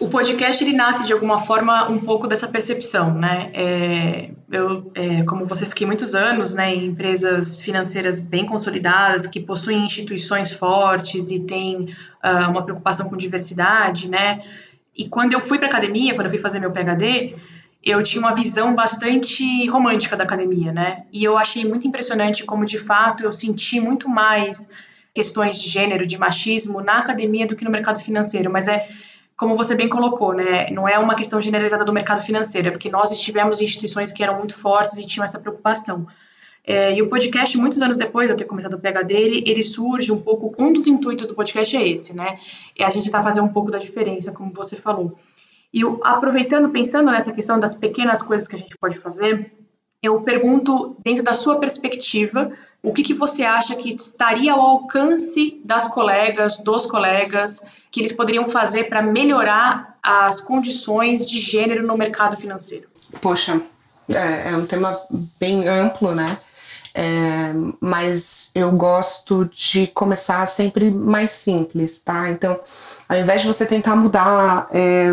O 0.00 0.08
podcast 0.08 0.62
ele 0.62 0.76
nasce 0.76 1.04
de 1.04 1.12
alguma 1.12 1.40
forma 1.40 1.88
um 1.90 1.98
pouco 1.98 2.28
dessa 2.28 2.46
percepção, 2.46 3.14
né? 3.14 3.50
É, 3.52 4.30
eu, 4.50 4.92
é, 4.94 5.24
como 5.24 5.44
você 5.44 5.66
fiquei 5.66 5.84
muitos 5.84 6.14
anos, 6.14 6.54
né, 6.54 6.72
em 6.72 6.86
empresas 6.86 7.60
financeiras 7.60 8.20
bem 8.20 8.46
consolidadas 8.46 9.26
que 9.26 9.40
possuem 9.40 9.84
instituições 9.84 10.52
fortes 10.52 11.32
e 11.32 11.40
têm 11.40 11.96
uh, 12.24 12.48
uma 12.48 12.62
preocupação 12.62 13.08
com 13.08 13.16
diversidade, 13.16 14.08
né? 14.08 14.40
E 14.96 15.08
quando 15.08 15.32
eu 15.32 15.40
fui 15.40 15.58
para 15.58 15.66
academia, 15.66 16.14
quando 16.14 16.26
eu 16.26 16.30
fui 16.30 16.38
fazer 16.38 16.60
meu 16.60 16.70
PhD, 16.70 17.34
eu 17.90 18.02
tinha 18.02 18.20
uma 18.20 18.34
visão 18.34 18.74
bastante 18.74 19.66
romântica 19.68 20.16
da 20.16 20.24
academia, 20.24 20.72
né? 20.72 21.04
E 21.12 21.22
eu 21.22 21.36
achei 21.38 21.64
muito 21.64 21.86
impressionante 21.86 22.44
como, 22.44 22.64
de 22.64 22.78
fato, 22.78 23.22
eu 23.22 23.32
senti 23.32 23.80
muito 23.80 24.08
mais 24.08 24.70
questões 25.14 25.60
de 25.60 25.68
gênero, 25.68 26.06
de 26.06 26.18
machismo 26.18 26.80
na 26.80 26.98
academia 26.98 27.46
do 27.46 27.56
que 27.56 27.64
no 27.64 27.70
mercado 27.70 28.00
financeiro. 28.00 28.50
Mas 28.50 28.68
é, 28.68 28.88
como 29.36 29.56
você 29.56 29.74
bem 29.74 29.88
colocou, 29.88 30.32
né? 30.32 30.70
Não 30.70 30.88
é 30.88 30.98
uma 30.98 31.14
questão 31.14 31.40
generalizada 31.40 31.84
do 31.84 31.92
mercado 31.92 32.22
financeiro, 32.22 32.68
é 32.68 32.70
porque 32.70 32.90
nós 32.90 33.12
estivemos 33.12 33.60
em 33.60 33.64
instituições 33.64 34.12
que 34.12 34.22
eram 34.22 34.36
muito 34.36 34.54
fortes 34.54 34.96
e 34.96 35.06
tinham 35.06 35.24
essa 35.24 35.38
preocupação. 35.38 36.06
É, 36.64 36.94
e 36.94 37.00
o 37.00 37.08
podcast, 37.08 37.56
muitos 37.56 37.80
anos 37.80 37.96
depois 37.96 38.26
de 38.26 38.32
eu 38.32 38.36
ter 38.36 38.44
começado 38.44 38.74
o 38.74 38.78
PH 38.78 39.02
dele, 39.02 39.42
ele 39.46 39.62
surge 39.62 40.12
um 40.12 40.20
pouco. 40.20 40.54
Um 40.58 40.72
dos 40.72 40.86
intuitos 40.86 41.26
do 41.26 41.34
podcast 41.34 41.76
é 41.76 41.88
esse, 41.88 42.14
né? 42.14 42.38
É 42.76 42.84
a 42.84 42.90
gente 42.90 43.04
tentar 43.04 43.22
fazer 43.22 43.40
um 43.40 43.48
pouco 43.48 43.70
da 43.70 43.78
diferença, 43.78 44.32
como 44.32 44.52
você 44.52 44.76
falou. 44.76 45.18
E 45.72 45.82
aproveitando, 46.02 46.70
pensando 46.70 47.10
nessa 47.10 47.32
questão 47.32 47.60
das 47.60 47.74
pequenas 47.74 48.22
coisas 48.22 48.48
que 48.48 48.54
a 48.54 48.58
gente 48.58 48.76
pode 48.78 48.98
fazer, 48.98 49.52
eu 50.02 50.20
pergunto, 50.22 50.96
dentro 51.04 51.24
da 51.24 51.34
sua 51.34 51.58
perspectiva, 51.58 52.50
o 52.82 52.92
que, 52.92 53.02
que 53.02 53.14
você 53.14 53.42
acha 53.42 53.74
que 53.74 53.92
estaria 53.92 54.52
ao 54.52 54.60
alcance 54.60 55.60
das 55.64 55.88
colegas, 55.88 56.58
dos 56.58 56.86
colegas, 56.86 57.66
que 57.90 58.00
eles 58.00 58.12
poderiam 58.12 58.48
fazer 58.48 58.84
para 58.84 59.02
melhorar 59.02 59.98
as 60.02 60.40
condições 60.40 61.26
de 61.26 61.40
gênero 61.40 61.86
no 61.86 61.96
mercado 61.96 62.36
financeiro? 62.36 62.88
Poxa, 63.20 63.60
é, 64.08 64.52
é 64.52 64.56
um 64.56 64.64
tema 64.64 64.90
bem 65.40 65.66
amplo, 65.68 66.14
né? 66.14 66.38
É, 66.94 67.52
mas 67.80 68.50
eu 68.54 68.70
gosto 68.72 69.44
de 69.46 69.88
começar 69.88 70.46
sempre 70.46 70.90
mais 70.90 71.32
simples, 71.32 72.00
tá? 72.00 72.30
Então, 72.30 72.58
ao 73.08 73.18
invés 73.18 73.40
de 73.40 73.46
você 73.46 73.64
tentar 73.64 73.96
mudar 73.96 74.68
é, 74.70 75.08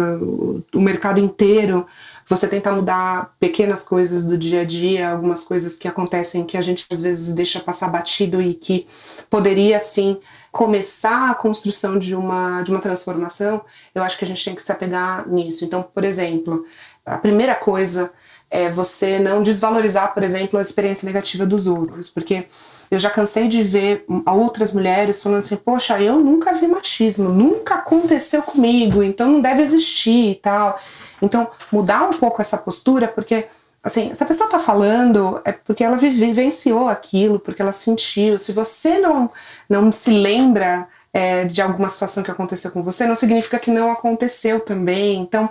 o 0.73 0.81
mercado 0.81 1.19
inteiro, 1.19 1.86
você 2.27 2.47
tentar 2.47 2.71
mudar 2.71 3.36
pequenas 3.39 3.84
coisas 3.84 4.25
do 4.25 4.38
dia 4.38 4.62
a 4.62 4.65
dia, 4.65 5.12
algumas 5.12 5.43
coisas 5.43 5.75
que 5.75 5.88
acontecem 5.88 6.43
que 6.43 6.58
a 6.58 6.62
gente 6.62 6.86
às 6.91 7.01
vezes 7.01 7.34
deixa 7.34 7.60
passar 7.60 7.89
batido 7.89 8.41
e 8.41 8.53
que 8.53 8.88
poderia 9.29 9.79
sim 9.79 10.17
começar 10.51 11.29
a 11.29 11.36
construção 11.36 11.99
de 11.99 12.15
uma, 12.15 12.62
de 12.63 12.71
uma 12.71 12.79
transformação, 12.79 13.62
eu 13.93 14.01
acho 14.01 14.17
que 14.17 14.25
a 14.25 14.27
gente 14.27 14.43
tem 14.43 14.55
que 14.55 14.62
se 14.62 14.71
apegar 14.71 15.27
nisso. 15.29 15.63
Então, 15.65 15.84
por 15.84 16.03
exemplo, 16.03 16.65
a 17.05 17.17
primeira 17.17 17.53
coisa 17.53 18.12
é 18.49 18.69
você 18.69 19.19
não 19.19 19.43
desvalorizar, 19.43 20.13
por 20.13 20.23
exemplo, 20.23 20.58
a 20.58 20.62
experiência 20.62 21.05
negativa 21.05 21.45
dos 21.45 21.67
outros, 21.67 22.10
porque 22.10 22.47
eu 22.89 22.99
já 22.99 23.09
cansei 23.09 23.47
de 23.47 23.63
ver 23.63 24.05
outras 24.25 24.71
mulheres 24.71 25.21
falando 25.21 25.39
assim: 25.39 25.55
Poxa, 25.55 25.99
eu 25.99 26.19
nunca 26.19 26.53
vi 26.53 26.67
machismo, 26.67 27.29
nunca 27.29 27.75
aconteceu 27.75 28.41
comigo, 28.43 29.03
então 29.03 29.29
não 29.29 29.41
deve 29.41 29.61
existir 29.61 30.31
e 30.31 30.35
tal. 30.35 30.79
Então, 31.21 31.47
mudar 31.71 32.03
um 32.03 32.11
pouco 32.11 32.41
essa 32.41 32.57
postura, 32.57 33.07
porque, 33.07 33.47
assim, 33.83 34.13
se 34.13 34.21
a 34.21 34.25
pessoa 34.25 34.49
tá 34.49 34.59
falando, 34.59 35.41
é 35.45 35.51
porque 35.51 35.83
ela 35.83 35.97
vivenciou 35.97 36.87
aquilo, 36.89 37.39
porque 37.39 37.61
ela 37.61 37.73
sentiu. 37.73 38.37
Se 38.37 38.51
você 38.51 38.99
não, 38.99 39.29
não 39.69 39.91
se 39.91 40.11
lembra 40.11 40.87
é, 41.13 41.45
de 41.45 41.61
alguma 41.61 41.89
situação 41.89 42.23
que 42.23 42.31
aconteceu 42.31 42.71
com 42.71 42.83
você, 42.83 43.07
não 43.07 43.15
significa 43.15 43.57
que 43.57 43.71
não 43.71 43.91
aconteceu 43.91 44.59
também. 44.59 45.19
Então, 45.21 45.49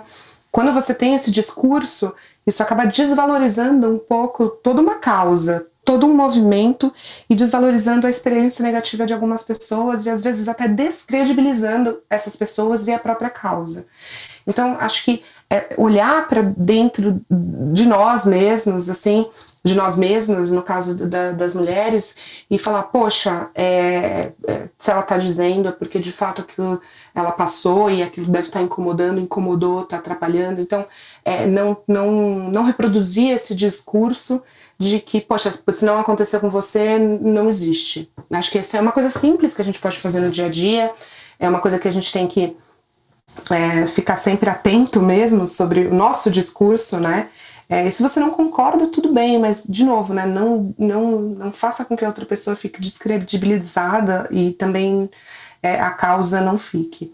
quando 0.51 0.71
você 0.71 0.93
tem 0.93 1.15
esse 1.15 1.31
discurso, 1.31 2.13
isso 2.45 2.61
acaba 2.61 2.85
desvalorizando 2.85 3.89
um 3.91 3.97
pouco 3.97 4.47
toda 4.47 4.81
uma 4.81 4.95
causa, 4.95 5.67
todo 5.85 6.07
um 6.07 6.13
movimento 6.13 6.91
e 7.29 7.35
desvalorizando 7.35 8.07
a 8.07 8.09
experiência 8.09 8.63
negativa 8.63 9.05
de 9.05 9.13
algumas 9.13 9.43
pessoas 9.43 10.05
e 10.05 10.09
às 10.09 10.23
vezes 10.23 10.49
até 10.49 10.67
descredibilizando 10.67 12.01
essas 12.09 12.35
pessoas 12.35 12.87
e 12.87 12.91
a 12.91 12.99
própria 12.99 13.29
causa. 13.29 13.85
Então, 14.47 14.75
acho 14.79 15.05
que 15.05 15.23
olhar 15.77 16.27
para 16.27 16.41
dentro 16.41 17.21
de 17.29 17.85
nós 17.85 18.25
mesmos, 18.25 18.89
assim, 18.89 19.27
de 19.63 19.73
nós 19.73 19.97
mesmas, 19.97 20.51
no 20.51 20.61
caso 20.61 20.95
da, 21.07 21.31
das 21.31 21.55
mulheres, 21.55 22.15
e 22.49 22.57
falar, 22.57 22.83
poxa, 22.83 23.49
é, 23.55 24.29
é, 24.47 24.69
se 24.77 24.91
ela 24.91 25.01
está 25.01 25.17
dizendo 25.17 25.69
é 25.69 25.71
porque 25.71 25.97
de 25.97 26.11
fato 26.11 26.41
aquilo 26.41 26.79
ela 27.13 27.31
passou 27.31 27.89
e 27.89 28.03
aquilo 28.03 28.27
deve 28.27 28.47
estar 28.47 28.59
tá 28.59 28.65
incomodando, 28.65 29.19
incomodou, 29.19 29.81
está 29.81 29.97
atrapalhando. 29.97 30.61
Então, 30.61 30.85
é, 31.23 31.47
não, 31.47 31.77
não, 31.87 32.11
não 32.49 32.63
reproduzir 32.63 33.31
esse 33.31 33.55
discurso 33.55 34.43
de 34.77 34.99
que, 34.99 35.21
poxa, 35.21 35.53
se 35.71 35.85
não 35.85 35.97
aconteceu 35.97 36.39
com 36.39 36.49
você, 36.49 36.99
não 36.99 37.49
existe. 37.49 38.11
Acho 38.31 38.51
que 38.51 38.57
essa 38.57 38.77
é 38.77 38.81
uma 38.81 38.91
coisa 38.91 39.09
simples 39.09 39.55
que 39.55 39.61
a 39.61 39.65
gente 39.65 39.79
pode 39.79 39.97
fazer 39.97 40.19
no 40.19 40.29
dia 40.29 40.45
a 40.45 40.49
dia, 40.49 40.93
é 41.39 41.49
uma 41.49 41.59
coisa 41.59 41.79
que 41.79 41.87
a 41.87 41.91
gente 41.91 42.11
tem 42.11 42.27
que 42.27 42.55
é, 43.51 43.85
ficar 43.87 44.15
sempre 44.15 44.49
atento 44.49 45.01
mesmo 45.01 45.45
sobre 45.45 45.87
o 45.87 45.93
nosso 45.93 46.31
discurso, 46.31 46.99
né? 46.99 47.29
É, 47.67 47.87
e 47.87 47.91
se 47.91 48.03
você 48.03 48.19
não 48.19 48.29
concorda, 48.29 48.87
tudo 48.87 49.11
bem, 49.11 49.39
mas 49.39 49.63
de 49.67 49.83
novo, 49.83 50.13
né? 50.13 50.25
Não, 50.25 50.73
não, 50.77 51.19
não 51.19 51.51
faça 51.51 51.83
com 51.83 51.97
que 51.97 52.05
a 52.05 52.07
outra 52.07 52.25
pessoa 52.25 52.55
fique 52.55 52.79
descredibilizada 52.79 54.27
e 54.31 54.51
também 54.51 55.09
é, 55.63 55.79
a 55.79 55.91
causa 55.91 56.41
não 56.41 56.57
fique. 56.57 57.13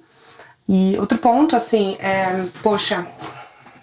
E 0.67 0.97
outro 0.99 1.17
ponto, 1.17 1.55
assim, 1.55 1.95
é, 1.99 2.45
poxa, 2.61 3.07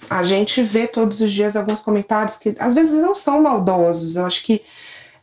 a 0.08 0.22
gente 0.22 0.62
vê 0.62 0.86
todos 0.86 1.20
os 1.20 1.30
dias 1.32 1.56
alguns 1.56 1.80
comentários 1.80 2.36
que 2.36 2.54
às 2.58 2.74
vezes 2.74 3.02
não 3.02 3.14
são 3.14 3.42
maldosos. 3.42 4.16
Eu 4.16 4.26
acho 4.26 4.42
que 4.42 4.62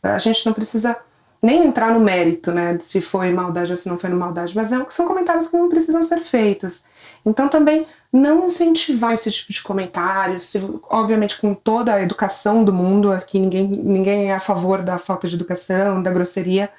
a 0.02 0.20
gente 0.20 0.46
não 0.46 0.54
precisa 0.54 0.98
nem 1.42 1.66
entrar 1.66 1.94
no 1.94 2.00
mérito, 2.00 2.52
né, 2.52 2.78
se 2.80 3.02
foi 3.02 3.32
maldade 3.32 3.72
ou 3.72 3.78
se 3.78 3.88
não 3.88 4.00
foi 4.00 4.10
maldade, 4.10 4.56
mas 4.56 4.72
é, 4.72 4.86
são 4.90 5.06
comentários 5.06 5.48
que 5.48 5.58
não 5.58 5.70
precisam 5.70 6.04
ser 6.04 6.20
feitos. 6.22 6.86
Então 7.26 7.48
também 7.48 7.86
não 8.12 8.46
incentivar 8.46 9.14
esse 9.14 9.30
tipo 9.32 9.52
de 9.52 9.62
comentário, 9.62 10.40
se, 10.40 10.62
obviamente 10.90 11.40
com 11.40 11.54
toda 11.54 11.94
a 11.94 12.02
educação 12.02 12.64
do 12.64 12.74
mundo, 12.74 13.12
aqui 13.12 13.40
ninguém, 13.40 13.68
ninguém 13.68 14.32
é 14.32 14.36
a 14.36 14.40
favor 14.40 14.82
da 14.82 14.98
falta 14.98 15.28
de 15.28 15.36
educação, 15.36 16.02
da 16.02 16.12
grosseria, 16.12 16.70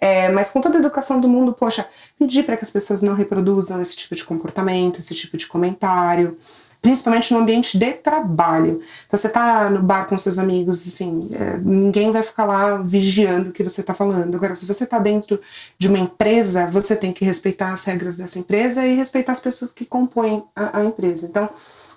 é, 0.00 0.30
mas 0.30 0.50
com 0.50 0.60
toda 0.60 0.76
a 0.76 0.80
educação 0.80 1.20
do 1.20 1.28
mundo, 1.28 1.52
poxa, 1.52 1.86
pedir 2.18 2.44
para 2.44 2.56
que 2.56 2.64
as 2.64 2.70
pessoas 2.70 3.02
não 3.02 3.14
reproduzam 3.14 3.80
esse 3.80 3.94
tipo 3.94 4.14
de 4.14 4.24
comportamento, 4.24 4.98
esse 4.98 5.14
tipo 5.14 5.36
de 5.36 5.46
comentário, 5.46 6.38
principalmente 6.80 7.32
no 7.32 7.40
ambiente 7.40 7.78
de 7.78 7.92
trabalho. 7.92 8.80
Então 9.06 9.18
você 9.18 9.28
tá 9.28 9.68
no 9.68 9.82
bar 9.82 10.06
com 10.06 10.16
seus 10.16 10.38
amigos, 10.38 10.86
assim, 10.86 11.20
é, 11.34 11.58
ninguém 11.58 12.10
vai 12.10 12.22
ficar 12.22 12.44
lá 12.44 12.76
vigiando 12.78 13.50
o 13.50 13.52
que 13.52 13.62
você 13.62 13.82
tá 13.82 13.92
falando. 13.92 14.34
Agora, 14.34 14.54
se 14.54 14.66
você 14.66 14.86
tá 14.86 14.98
dentro 14.98 15.40
de 15.78 15.88
uma 15.88 15.98
empresa, 15.98 16.66
você 16.66 16.96
tem 16.96 17.12
que 17.12 17.24
respeitar 17.24 17.72
as 17.72 17.84
regras 17.84 18.16
dessa 18.16 18.38
empresa 18.38 18.86
e 18.86 18.94
respeitar 18.94 19.32
as 19.32 19.40
pessoas 19.40 19.72
que 19.72 19.84
compõem 19.84 20.42
a, 20.56 20.78
a 20.78 20.84
empresa. 20.84 21.26
Então, 21.26 21.48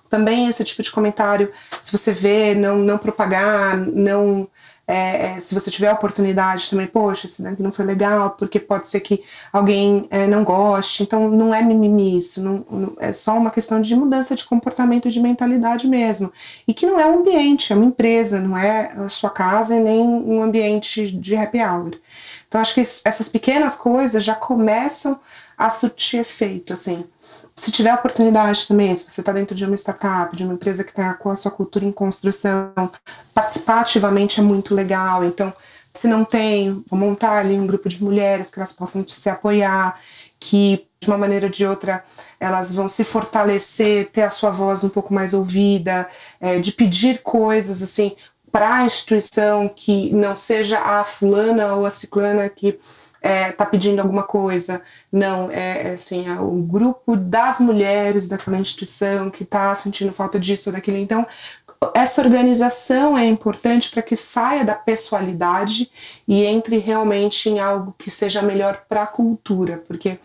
também 0.09 0.47
esse 0.47 0.63
tipo 0.63 0.83
de 0.83 0.91
comentário, 0.91 1.51
se 1.81 1.91
você 1.91 2.11
vê, 2.11 2.53
não, 2.53 2.77
não 2.77 2.99
propagar, 2.99 3.75
não 3.77 4.47
é, 4.85 5.37
é, 5.37 5.39
se 5.39 5.53
você 5.55 5.71
tiver 5.71 5.87
a 5.87 5.93
oportunidade 5.93 6.69
também, 6.69 6.87
poxa, 6.87 7.25
esse 7.25 7.41
daqui 7.41 7.63
não 7.63 7.71
foi 7.71 7.85
legal, 7.85 8.31
porque 8.31 8.59
pode 8.59 8.89
ser 8.89 8.99
que 8.99 9.23
alguém 9.51 10.07
é, 10.09 10.27
não 10.27 10.43
goste. 10.43 11.03
Então, 11.03 11.29
não 11.29 11.53
é 11.53 11.61
mimimi 11.61 12.17
isso, 12.17 12.43
não, 12.43 12.65
não, 12.69 12.95
é 12.99 13.13
só 13.13 13.37
uma 13.37 13.49
questão 13.49 13.79
de 13.79 13.95
mudança 13.95 14.35
de 14.35 14.43
comportamento, 14.45 15.09
de 15.09 15.21
mentalidade 15.21 15.87
mesmo. 15.87 16.31
E 16.67 16.73
que 16.73 16.85
não 16.85 16.99
é 16.99 17.05
um 17.05 17.19
ambiente, 17.19 17.71
é 17.71 17.75
uma 17.75 17.85
empresa, 17.85 18.41
não 18.41 18.57
é 18.57 18.91
a 18.97 19.09
sua 19.09 19.29
casa 19.29 19.75
e 19.75 19.79
nem 19.79 20.01
um 20.01 20.43
ambiente 20.43 21.09
de 21.11 21.35
happy 21.35 21.59
hour. 21.59 21.91
Então, 22.47 22.59
acho 22.59 22.73
que 22.73 22.81
essas 22.81 23.29
pequenas 23.29 23.75
coisas 23.75 24.23
já 24.23 24.35
começam 24.35 25.19
a 25.57 25.69
surtir 25.69 26.19
efeito, 26.19 26.73
assim 26.73 27.05
se 27.55 27.71
tiver 27.71 27.93
oportunidade 27.93 28.67
também, 28.67 28.93
se 28.95 29.09
você 29.09 29.21
está 29.21 29.31
dentro 29.31 29.55
de 29.55 29.65
uma 29.65 29.75
startup, 29.75 30.35
de 30.35 30.43
uma 30.43 30.53
empresa 30.53 30.83
que 30.83 30.89
está 30.89 31.13
com 31.13 31.29
a 31.29 31.35
sua 31.35 31.51
cultura 31.51 31.85
em 31.85 31.91
construção, 31.91 32.73
participar 33.33 33.81
ativamente 33.81 34.39
é 34.39 34.43
muito 34.43 34.73
legal. 34.73 35.23
Então, 35.23 35.53
se 35.93 36.07
não 36.07 36.25
tem, 36.25 36.83
vou 36.89 36.99
montar 36.99 37.37
ali 37.37 37.53
um 37.53 37.67
grupo 37.67 37.87
de 37.87 38.03
mulheres 38.03 38.49
que 38.49 38.59
elas 38.59 38.73
possam 38.73 39.07
se 39.07 39.29
apoiar, 39.29 39.99
que 40.39 40.87
de 40.99 41.07
uma 41.07 41.17
maneira 41.17 41.45
ou 41.45 41.51
de 41.51 41.65
outra 41.65 42.03
elas 42.39 42.73
vão 42.73 42.89
se 42.89 43.03
fortalecer, 43.03 44.09
ter 44.09 44.23
a 44.23 44.29
sua 44.29 44.49
voz 44.49 44.83
um 44.83 44.89
pouco 44.89 45.13
mais 45.13 45.33
ouvida, 45.33 46.09
é, 46.41 46.59
de 46.59 46.71
pedir 46.71 47.21
coisas 47.21 47.83
assim 47.83 48.15
para 48.51 48.75
a 48.75 48.85
instituição 48.85 49.67
que 49.67 50.13
não 50.13 50.35
seja 50.35 50.79
a 50.79 51.03
fulana 51.03 51.75
ou 51.75 51.85
a 51.85 51.91
ciclana 51.91 52.47
que 52.49 52.79
está 53.23 53.63
é, 53.63 53.67
pedindo 53.67 54.01
alguma 54.01 54.23
coisa. 54.23 54.81
Não, 55.11 55.49
é, 55.49 55.91
é 55.91 55.93
assim, 55.93 56.27
é 56.27 56.39
o 56.39 56.61
grupo 56.61 57.15
das 57.15 57.59
mulheres 57.59 58.27
daquela 58.27 58.57
instituição 58.57 59.29
que 59.29 59.43
está 59.43 59.73
sentindo 59.75 60.11
falta 60.11 60.37
disso 60.37 60.69
ou 60.69 60.73
daquilo. 60.73 60.97
Então, 60.97 61.25
essa 61.93 62.21
organização 62.21 63.17
é 63.17 63.25
importante 63.25 63.89
para 63.89 64.01
que 64.01 64.15
saia 64.15 64.63
da 64.63 64.75
pessoalidade 64.75 65.91
e 66.27 66.43
entre 66.43 66.77
realmente 66.77 67.49
em 67.49 67.59
algo 67.59 67.95
que 67.97 68.11
seja 68.11 68.41
melhor 68.41 68.83
para 68.87 69.03
a 69.03 69.07
cultura, 69.07 69.83
porque 69.87 70.19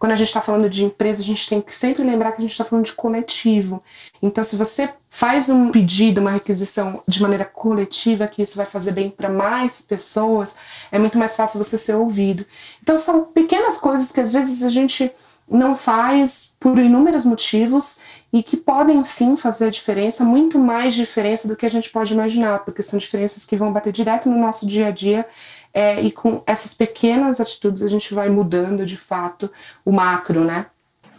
quando 0.00 0.12
a 0.12 0.16
gente 0.16 0.28
está 0.28 0.40
falando 0.40 0.70
de 0.70 0.82
empresa, 0.82 1.20
a 1.20 1.24
gente 1.24 1.46
tem 1.46 1.60
que 1.60 1.76
sempre 1.76 2.02
lembrar 2.02 2.32
que 2.32 2.38
a 2.38 2.40
gente 2.40 2.52
está 2.52 2.64
falando 2.64 2.86
de 2.86 2.94
coletivo. 2.94 3.82
Então, 4.22 4.42
se 4.42 4.56
você 4.56 4.88
faz 5.10 5.50
um 5.50 5.70
pedido, 5.70 6.22
uma 6.22 6.30
requisição 6.30 7.02
de 7.06 7.20
maneira 7.20 7.44
coletiva, 7.44 8.26
que 8.26 8.40
isso 8.40 8.56
vai 8.56 8.64
fazer 8.64 8.92
bem 8.92 9.10
para 9.10 9.28
mais 9.28 9.82
pessoas, 9.82 10.56
é 10.90 10.98
muito 10.98 11.18
mais 11.18 11.36
fácil 11.36 11.62
você 11.62 11.76
ser 11.76 11.96
ouvido. 11.96 12.46
Então, 12.82 12.96
são 12.96 13.26
pequenas 13.26 13.76
coisas 13.76 14.10
que 14.10 14.20
às 14.20 14.32
vezes 14.32 14.62
a 14.62 14.70
gente 14.70 15.12
não 15.46 15.76
faz 15.76 16.54
por 16.58 16.78
inúmeros 16.78 17.26
motivos 17.26 17.98
e 18.32 18.42
que 18.42 18.56
podem 18.56 19.04
sim 19.04 19.36
fazer 19.36 19.70
diferença, 19.70 20.24
muito 20.24 20.58
mais 20.58 20.94
diferença 20.94 21.46
do 21.46 21.56
que 21.56 21.66
a 21.66 21.70
gente 21.70 21.90
pode 21.90 22.14
imaginar, 22.14 22.60
porque 22.60 22.82
são 22.82 22.98
diferenças 22.98 23.44
que 23.44 23.56
vão 23.56 23.70
bater 23.70 23.92
direto 23.92 24.30
no 24.30 24.38
nosso 24.38 24.66
dia 24.66 24.86
a 24.86 24.90
dia 24.90 25.26
é, 25.72 26.00
e 26.00 26.10
com 26.10 26.42
essas 26.46 26.74
pequenas 26.74 27.40
atitudes 27.40 27.82
a 27.82 27.88
gente 27.88 28.12
vai 28.12 28.28
mudando 28.28 28.84
de 28.84 28.96
fato 28.96 29.50
o 29.84 29.92
macro, 29.92 30.44
né? 30.44 30.66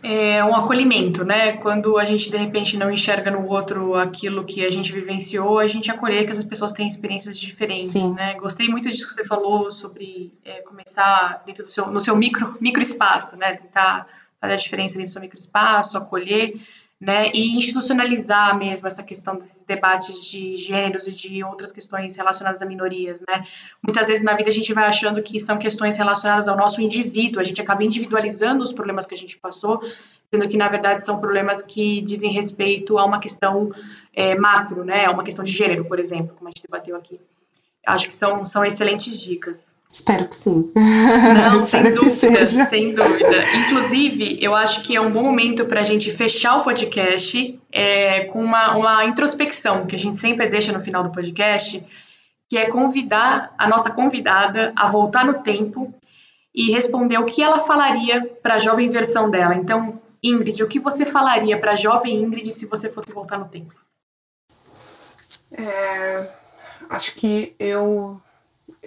É 0.03 0.43
um 0.43 0.55
acolhimento, 0.55 1.23
né? 1.23 1.53
Quando 1.57 1.97
a 1.99 2.03
gente 2.03 2.31
de 2.31 2.35
repente 2.35 2.75
não 2.75 2.89
enxerga 2.89 3.29
no 3.29 3.47
outro 3.47 3.93
aquilo 3.93 4.43
que 4.43 4.65
a 4.65 4.69
gente 4.69 4.91
vivenciou, 4.91 5.59
a 5.59 5.67
gente 5.67 5.91
acolher 5.91 6.25
que 6.25 6.31
essas 6.31 6.43
pessoas 6.43 6.73
têm 6.73 6.87
experiências 6.87 7.37
diferentes, 7.37 7.91
Sim. 7.91 8.13
né? 8.13 8.33
Gostei 8.33 8.67
muito 8.67 8.89
disso 8.89 9.07
que 9.07 9.13
você 9.13 9.23
falou 9.23 9.69
sobre 9.69 10.33
é, 10.43 10.61
começar 10.61 11.43
dentro 11.45 11.63
do 11.63 11.69
seu, 11.69 11.87
no 11.87 12.01
seu 12.01 12.15
micro, 12.15 12.57
micro 12.59 12.81
espaço, 12.81 13.37
né? 13.37 13.53
Tentar 13.53 14.07
fazer 14.39 14.53
a 14.53 14.57
diferença 14.57 14.95
dentro 14.95 15.11
do 15.11 15.13
seu 15.13 15.21
micro 15.21 15.37
espaço, 15.37 15.95
acolher 15.95 16.55
né, 17.01 17.31
e 17.33 17.57
institucionalizar 17.57 18.55
mesmo 18.55 18.87
essa 18.87 19.01
questão 19.01 19.35
desses 19.35 19.63
debates 19.63 20.23
de 20.29 20.55
gêneros 20.55 21.07
e 21.07 21.11
de 21.11 21.43
outras 21.43 21.71
questões 21.71 22.15
relacionadas 22.15 22.61
a 22.61 22.65
minorias, 22.65 23.19
né. 23.27 23.43
Muitas 23.81 24.07
vezes 24.07 24.23
na 24.23 24.35
vida 24.35 24.49
a 24.49 24.53
gente 24.53 24.71
vai 24.71 24.85
achando 24.85 25.23
que 25.23 25.39
são 25.39 25.57
questões 25.57 25.97
relacionadas 25.97 26.47
ao 26.47 26.55
nosso 26.55 26.79
indivíduo, 26.79 27.41
a 27.41 27.43
gente 27.43 27.59
acaba 27.59 27.83
individualizando 27.83 28.63
os 28.63 28.71
problemas 28.71 29.07
que 29.07 29.15
a 29.15 29.17
gente 29.17 29.35
passou, 29.35 29.81
sendo 30.29 30.47
que 30.47 30.55
na 30.55 30.69
verdade 30.69 31.03
são 31.03 31.19
problemas 31.19 31.63
que 31.63 32.01
dizem 32.01 32.31
respeito 32.31 32.99
a 32.99 33.03
uma 33.03 33.19
questão 33.19 33.73
é, 34.13 34.35
macro, 34.35 34.85
né, 34.85 35.05
a 35.05 35.11
uma 35.11 35.23
questão 35.23 35.43
de 35.43 35.51
gênero, 35.51 35.85
por 35.85 35.99
exemplo, 35.99 36.35
como 36.37 36.49
a 36.49 36.51
gente 36.51 36.61
debateu 36.61 36.95
aqui. 36.95 37.19
Acho 37.83 38.07
que 38.09 38.13
são, 38.13 38.45
são 38.45 38.63
excelentes 38.63 39.19
dicas. 39.19 39.73
Espero 39.91 40.25
que 40.27 40.35
sim. 40.35 40.71
Não, 40.73 41.59
sem 41.61 41.83
dúvida, 41.93 42.45
sem 42.45 42.93
dúvida. 42.93 43.43
Inclusive, 43.67 44.37
eu 44.41 44.55
acho 44.55 44.83
que 44.83 44.95
é 44.95 45.01
um 45.01 45.11
bom 45.11 45.21
momento 45.21 45.65
para 45.65 45.81
a 45.81 45.83
gente 45.83 46.11
fechar 46.13 46.55
o 46.55 46.63
podcast 46.63 47.59
é, 47.69 48.23
com 48.25 48.41
uma, 48.41 48.77
uma 48.77 49.05
introspecção 49.05 49.85
que 49.85 49.95
a 49.95 49.99
gente 49.99 50.17
sempre 50.17 50.47
deixa 50.47 50.71
no 50.71 50.79
final 50.79 51.03
do 51.03 51.11
podcast, 51.11 51.85
que 52.49 52.57
é 52.57 52.67
convidar 52.67 53.53
a 53.57 53.67
nossa 53.67 53.91
convidada 53.91 54.71
a 54.77 54.87
voltar 54.87 55.25
no 55.25 55.43
tempo 55.43 55.93
e 56.55 56.71
responder 56.71 57.17
o 57.17 57.25
que 57.25 57.43
ela 57.43 57.59
falaria 57.59 58.25
para 58.41 58.55
a 58.55 58.59
jovem 58.59 58.87
versão 58.87 59.29
dela. 59.29 59.55
Então, 59.55 60.01
Ingrid, 60.23 60.63
o 60.63 60.67
que 60.67 60.79
você 60.79 61.05
falaria 61.05 61.59
para 61.59 61.73
a 61.73 61.75
jovem 61.75 62.15
Ingrid 62.15 62.49
se 62.51 62.65
você 62.65 62.89
fosse 62.89 63.11
voltar 63.11 63.37
no 63.37 63.49
tempo? 63.49 63.73
É, 65.51 66.29
acho 66.89 67.15
que 67.15 67.53
eu 67.59 68.21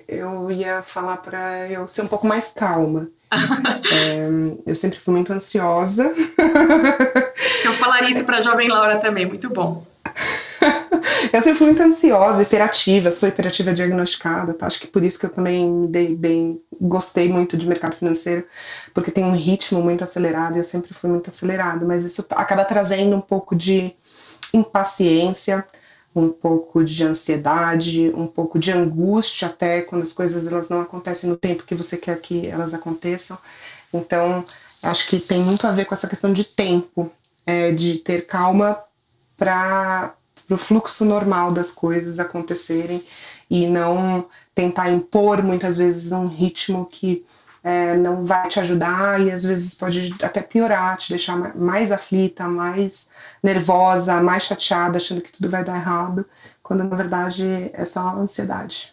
eu 0.07 0.51
ia 0.51 0.83
falar 0.83 1.19
para 1.19 1.69
eu 1.69 1.87
ser 1.89 2.03
um 2.03 2.09
pouco 2.09 2.27
mais 2.27 2.51
calma. 2.51 3.09
é, 3.93 4.29
eu 4.67 4.75
sempre 4.75 4.99
fui 4.99 5.15
muito 5.15 5.33
ansiosa. 5.33 6.13
eu 7.65 7.73
falaria 7.75 8.11
isso 8.11 8.25
para 8.25 8.39
a 8.39 8.43
jovem 8.43 8.69
Laura 8.69 8.99
também, 8.99 9.27
muito 9.27 9.49
bom. 9.51 9.87
eu 11.33 11.43
sempre 11.43 11.59
fui 11.59 11.67
muito 11.69 11.83
ansiosa, 11.83 12.43
hiperativa, 12.43 13.11
sou 13.11 13.29
hiperativa 13.29 13.73
diagnosticada, 13.73 14.55
tá? 14.55 14.67
Acho 14.67 14.81
que 14.81 14.87
por 14.87 15.03
isso 15.03 15.19
que 15.19 15.27
eu 15.27 15.31
também 15.31 15.69
me 15.69 15.89
dei 15.89 16.15
bem, 16.15 16.61
gostei 16.81 17.29
muito 17.29 17.57
de 17.57 17.67
mercado 17.67 17.95
financeiro, 17.95 18.47
porque 18.93 19.11
tem 19.11 19.25
um 19.25 19.35
ritmo 19.35 19.83
muito 19.83 20.05
acelerado 20.05 20.57
e 20.57 20.59
eu 20.59 20.65
sempre 20.65 20.95
fui 20.95 21.11
muito 21.11 21.29
acelerado, 21.29 21.87
mas 21.87 22.05
isso 22.05 22.27
acaba 22.31 22.65
trazendo 22.65 23.17
um 23.17 23.21
pouco 23.21 23.55
de 23.55 23.95
impaciência, 24.53 25.67
um 26.15 26.31
pouco 26.31 26.85
de 26.85 27.03
ansiedade, 27.03 28.13
um 28.15 28.27
pouco 28.27 28.59
de 28.59 28.71
angústia 28.71 29.49
até 29.49 29.83
quando 29.83 30.03
as 30.03 30.13
coisas 30.13 30.47
elas 30.47 30.69
não 30.69 30.81
acontecem 30.81 31.29
no 31.29 31.37
tempo 31.37 31.65
que 31.65 31.75
você 31.75 31.97
quer 31.97 32.21
que 32.21 32.47
elas 32.47 32.73
aconteçam. 32.73 33.37
Então, 33.93 34.45
acho 34.83 35.09
que 35.09 35.19
tem 35.19 35.41
muito 35.41 35.67
a 35.67 35.73
ver 35.73 35.85
com 35.85 35.95
essa 35.95 36.09
questão 36.09 36.33
de 36.33 36.45
tempo, 36.45 37.11
é, 37.47 37.73
de 37.73 37.97
ter 37.97 38.27
calma 38.27 38.79
para 39.37 40.15
o 40.49 40.57
fluxo 40.57 41.05
normal 41.05 41.53
das 41.53 41.71
coisas 41.71 42.21
acontecerem 42.21 43.05
e 43.51 43.67
não 43.67 44.27
tentar 44.55 44.91
impor 44.91 45.43
muitas 45.43 45.77
vezes 45.77 46.13
um 46.13 46.27
ritmo 46.27 46.87
que 46.87 47.25
é, 47.65 47.97
não 47.97 48.23
vai 48.23 48.47
te 48.49 48.61
ajudar 48.61 49.19
e 49.23 49.31
às 49.31 49.43
vezes 49.43 49.75
pode 49.75 50.15
até 50.23 50.43
piorar, 50.43 50.99
te 50.99 51.09
deixar 51.09 51.57
mais 51.57 51.91
aflita, 51.91 52.47
mais 52.47 53.11
nervosa, 53.43 54.21
mais 54.21 54.43
chateada, 54.43 54.99
achando 54.99 55.23
que 55.23 55.33
tudo 55.33 55.49
vai 55.49 55.65
dar 55.65 55.77
errado, 55.77 56.27
quando 56.63 56.85
na 56.85 56.95
verdade 56.95 57.71
é 57.73 57.85
só 57.87 58.17
ansiedade. 58.17 58.93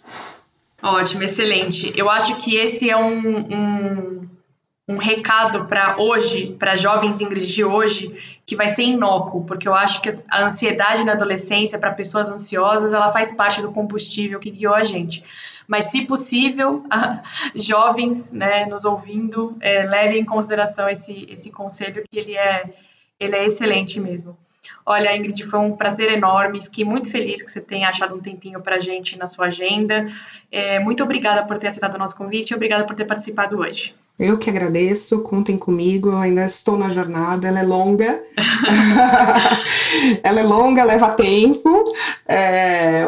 Ótimo, 0.82 1.24
excelente. 1.24 1.94
Eu 1.96 2.10
acho 2.10 2.38
que 2.38 2.56
esse 2.56 2.90
é 2.90 2.96
um, 2.98 3.40
um 3.40 4.30
um 4.92 4.98
recado 4.98 5.66
para 5.66 5.96
hoje, 5.98 6.56
para 6.60 6.76
jovens 6.76 7.22
Ingrid 7.22 7.48
de 7.48 7.64
hoje, 7.64 8.14
que 8.46 8.56
vai 8.56 8.68
ser 8.68 8.84
inócuo, 8.84 9.46
porque 9.46 9.68
eu 9.68 9.74
acho 9.74 10.02
que 10.02 10.10
a 10.30 10.46
ansiedade 10.46 11.06
na 11.06 11.14
adolescência, 11.14 11.80
para 11.80 11.92
pessoas 11.92 12.30
ansiosas, 12.30 12.94
ela 12.94 13.12
faz 13.12 13.32
parte 13.32 13.62
do 13.62 13.72
combustível 13.72 14.40
que 14.40 14.52
guiou 14.52 14.74
a 14.74 14.84
gente. 14.84 15.24
Mas, 15.68 15.86
se 15.86 16.06
possível, 16.06 16.84
jovens 17.56 18.32
né, 18.34 18.66
nos 18.66 18.84
ouvindo, 18.84 19.56
é, 19.62 19.84
levem 19.84 20.20
em 20.20 20.26
consideração 20.26 20.90
esse, 20.90 21.26
esse 21.30 21.52
conselho, 21.52 22.04
que 22.10 22.20
ele 22.20 22.36
é, 22.36 22.74
ele 23.20 23.36
é 23.36 23.46
excelente 23.46 24.00
mesmo. 24.00 24.38
Olha, 24.86 25.16
Ingrid, 25.16 25.44
foi 25.44 25.60
um 25.60 25.76
prazer 25.76 26.12
enorme. 26.12 26.62
Fiquei 26.62 26.84
muito 26.84 27.12
feliz 27.12 27.42
que 27.42 27.52
você 27.52 27.62
tenha 27.62 27.90
achado 27.90 28.16
um 28.16 28.20
tempinho 28.20 28.62
para 28.62 28.76
a 28.76 28.80
gente 28.80 29.18
na 29.18 29.28
sua 29.28 29.48
agenda. 29.48 30.08
É, 30.52 30.80
muito 30.80 31.04
obrigada 31.04 31.44
por 31.46 31.58
ter 31.58 31.68
aceitado 31.68 31.96
o 31.96 31.98
nosso 31.98 32.16
convite 32.16 32.52
e 32.52 32.56
obrigada 32.56 32.86
por 32.86 32.96
ter 32.96 33.06
participado 33.06 33.60
hoje. 33.60 33.96
Eu 34.20 34.38
que 34.38 34.50
agradeço, 34.52 35.24
contem 35.24 35.58
comigo, 35.58 36.16
ainda 36.16 36.46
estou 36.46 36.78
na 36.78 36.90
jornada, 36.90 37.48
ela 37.48 37.60
é 37.60 37.64
longa. 37.64 38.22
ela 40.22 40.40
é 40.40 40.44
longa, 40.44 40.84
leva 40.84 41.10
tempo. 41.14 41.92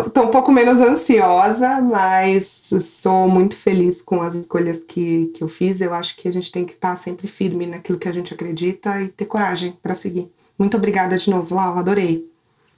Estou 0.06 0.24
é, 0.24 0.26
um 0.26 0.32
pouco 0.32 0.52
menos 0.52 0.82
ansiosa, 0.82 1.82
mas 1.82 2.72
sou 2.82 3.30
muito 3.30 3.56
feliz 3.56 4.02
com 4.02 4.22
as 4.22 4.34
escolhas 4.34 4.84
que, 4.84 5.32
que 5.36 5.44
eu 5.44 5.48
fiz. 5.48 5.82
Eu 5.82 5.94
acho 5.94 6.16
que 6.16 6.28
a 6.28 6.32
gente 6.32 6.52
tem 6.52 6.66
que 6.66 6.74
estar 6.74 6.96
sempre 6.96 7.28
firme 7.28 7.68
naquilo 7.68 8.00
que 8.00 8.10
a 8.10 8.14
gente 8.14 8.34
acredita 8.34 9.00
e 9.00 9.08
ter 9.08 9.26
coragem 9.26 9.78
para 9.84 9.94
seguir. 9.94 10.32
Muito 10.58 10.78
obrigada 10.78 11.18
de 11.18 11.30
novo, 11.30 11.56
Lau, 11.56 11.78
adorei. 11.78 12.26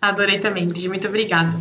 Adorei 0.02 0.40
também, 0.40 0.66
Lidia, 0.66 0.90
muito 0.90 1.08
obrigada. 1.08 1.56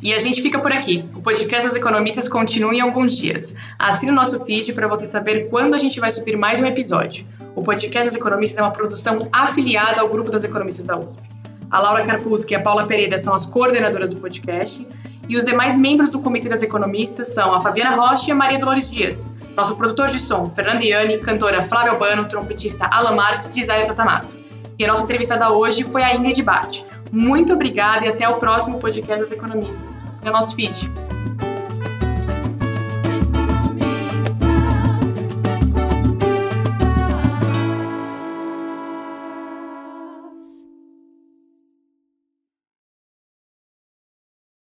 E 0.00 0.14
a 0.14 0.18
gente 0.18 0.40
fica 0.40 0.60
por 0.60 0.72
aqui. 0.72 1.04
O 1.14 1.20
podcast 1.20 1.68
das 1.68 1.76
economistas 1.76 2.28
continua 2.28 2.72
em 2.72 2.80
alguns 2.80 3.16
dias. 3.16 3.54
Assine 3.76 4.12
o 4.12 4.14
nosso 4.14 4.44
feed 4.44 4.72
para 4.72 4.86
você 4.86 5.06
saber 5.06 5.48
quando 5.50 5.74
a 5.74 5.78
gente 5.78 5.98
vai 5.98 6.10
subir 6.10 6.36
mais 6.36 6.60
um 6.60 6.66
episódio. 6.66 7.26
O 7.56 7.62
podcast 7.62 8.12
das 8.12 8.20
economistas 8.20 8.58
é 8.58 8.62
uma 8.62 8.70
produção 8.70 9.28
afiliada 9.32 10.00
ao 10.00 10.08
grupo 10.08 10.30
das 10.30 10.44
economistas 10.44 10.84
da 10.84 10.96
USP. 10.96 11.20
A 11.68 11.80
Laura 11.80 12.04
Carpuschi 12.04 12.52
e 12.52 12.54
a 12.54 12.60
Paula 12.60 12.86
Pereira 12.86 13.18
são 13.18 13.34
as 13.34 13.44
coordenadoras 13.44 14.10
do 14.10 14.20
podcast 14.20 14.86
e 15.28 15.36
os 15.36 15.44
demais 15.44 15.76
membros 15.76 16.08
do 16.08 16.20
Comitê 16.20 16.48
das 16.48 16.62
Economistas 16.62 17.34
são 17.34 17.52
a 17.52 17.60
Fabiana 17.60 17.94
Rocha 17.94 18.30
e 18.30 18.32
a 18.32 18.34
Maria 18.34 18.58
Dolores 18.58 18.90
Dias. 18.90 19.28
Nosso 19.54 19.76
produtor 19.76 20.08
de 20.08 20.18
som, 20.18 20.50
Fernando 20.54 20.82
Iani, 20.82 21.18
cantora 21.18 21.62
Flávia 21.62 21.92
Albano, 21.92 22.26
trompetista 22.26 22.86
Alan 22.86 23.14
Marques, 23.14 23.50
designer 23.50 23.86
Tatamato. 23.86 24.47
E 24.78 24.84
a 24.84 24.88
nossa 24.88 25.02
entrevistada 25.02 25.50
hoje 25.50 25.82
foi 25.82 26.02
a 26.02 26.14
Ingrid 26.14 26.42
Bart. 26.42 26.82
Muito 27.10 27.52
obrigada 27.52 28.06
e 28.06 28.08
até 28.08 28.28
o 28.28 28.36
próximo 28.36 28.78
podcast 28.78 29.20
das 29.20 29.32
economistas. 29.32 29.84
Assine 30.12 30.30
o 30.30 30.32
nosso 30.32 30.54
feed. 30.54 31.07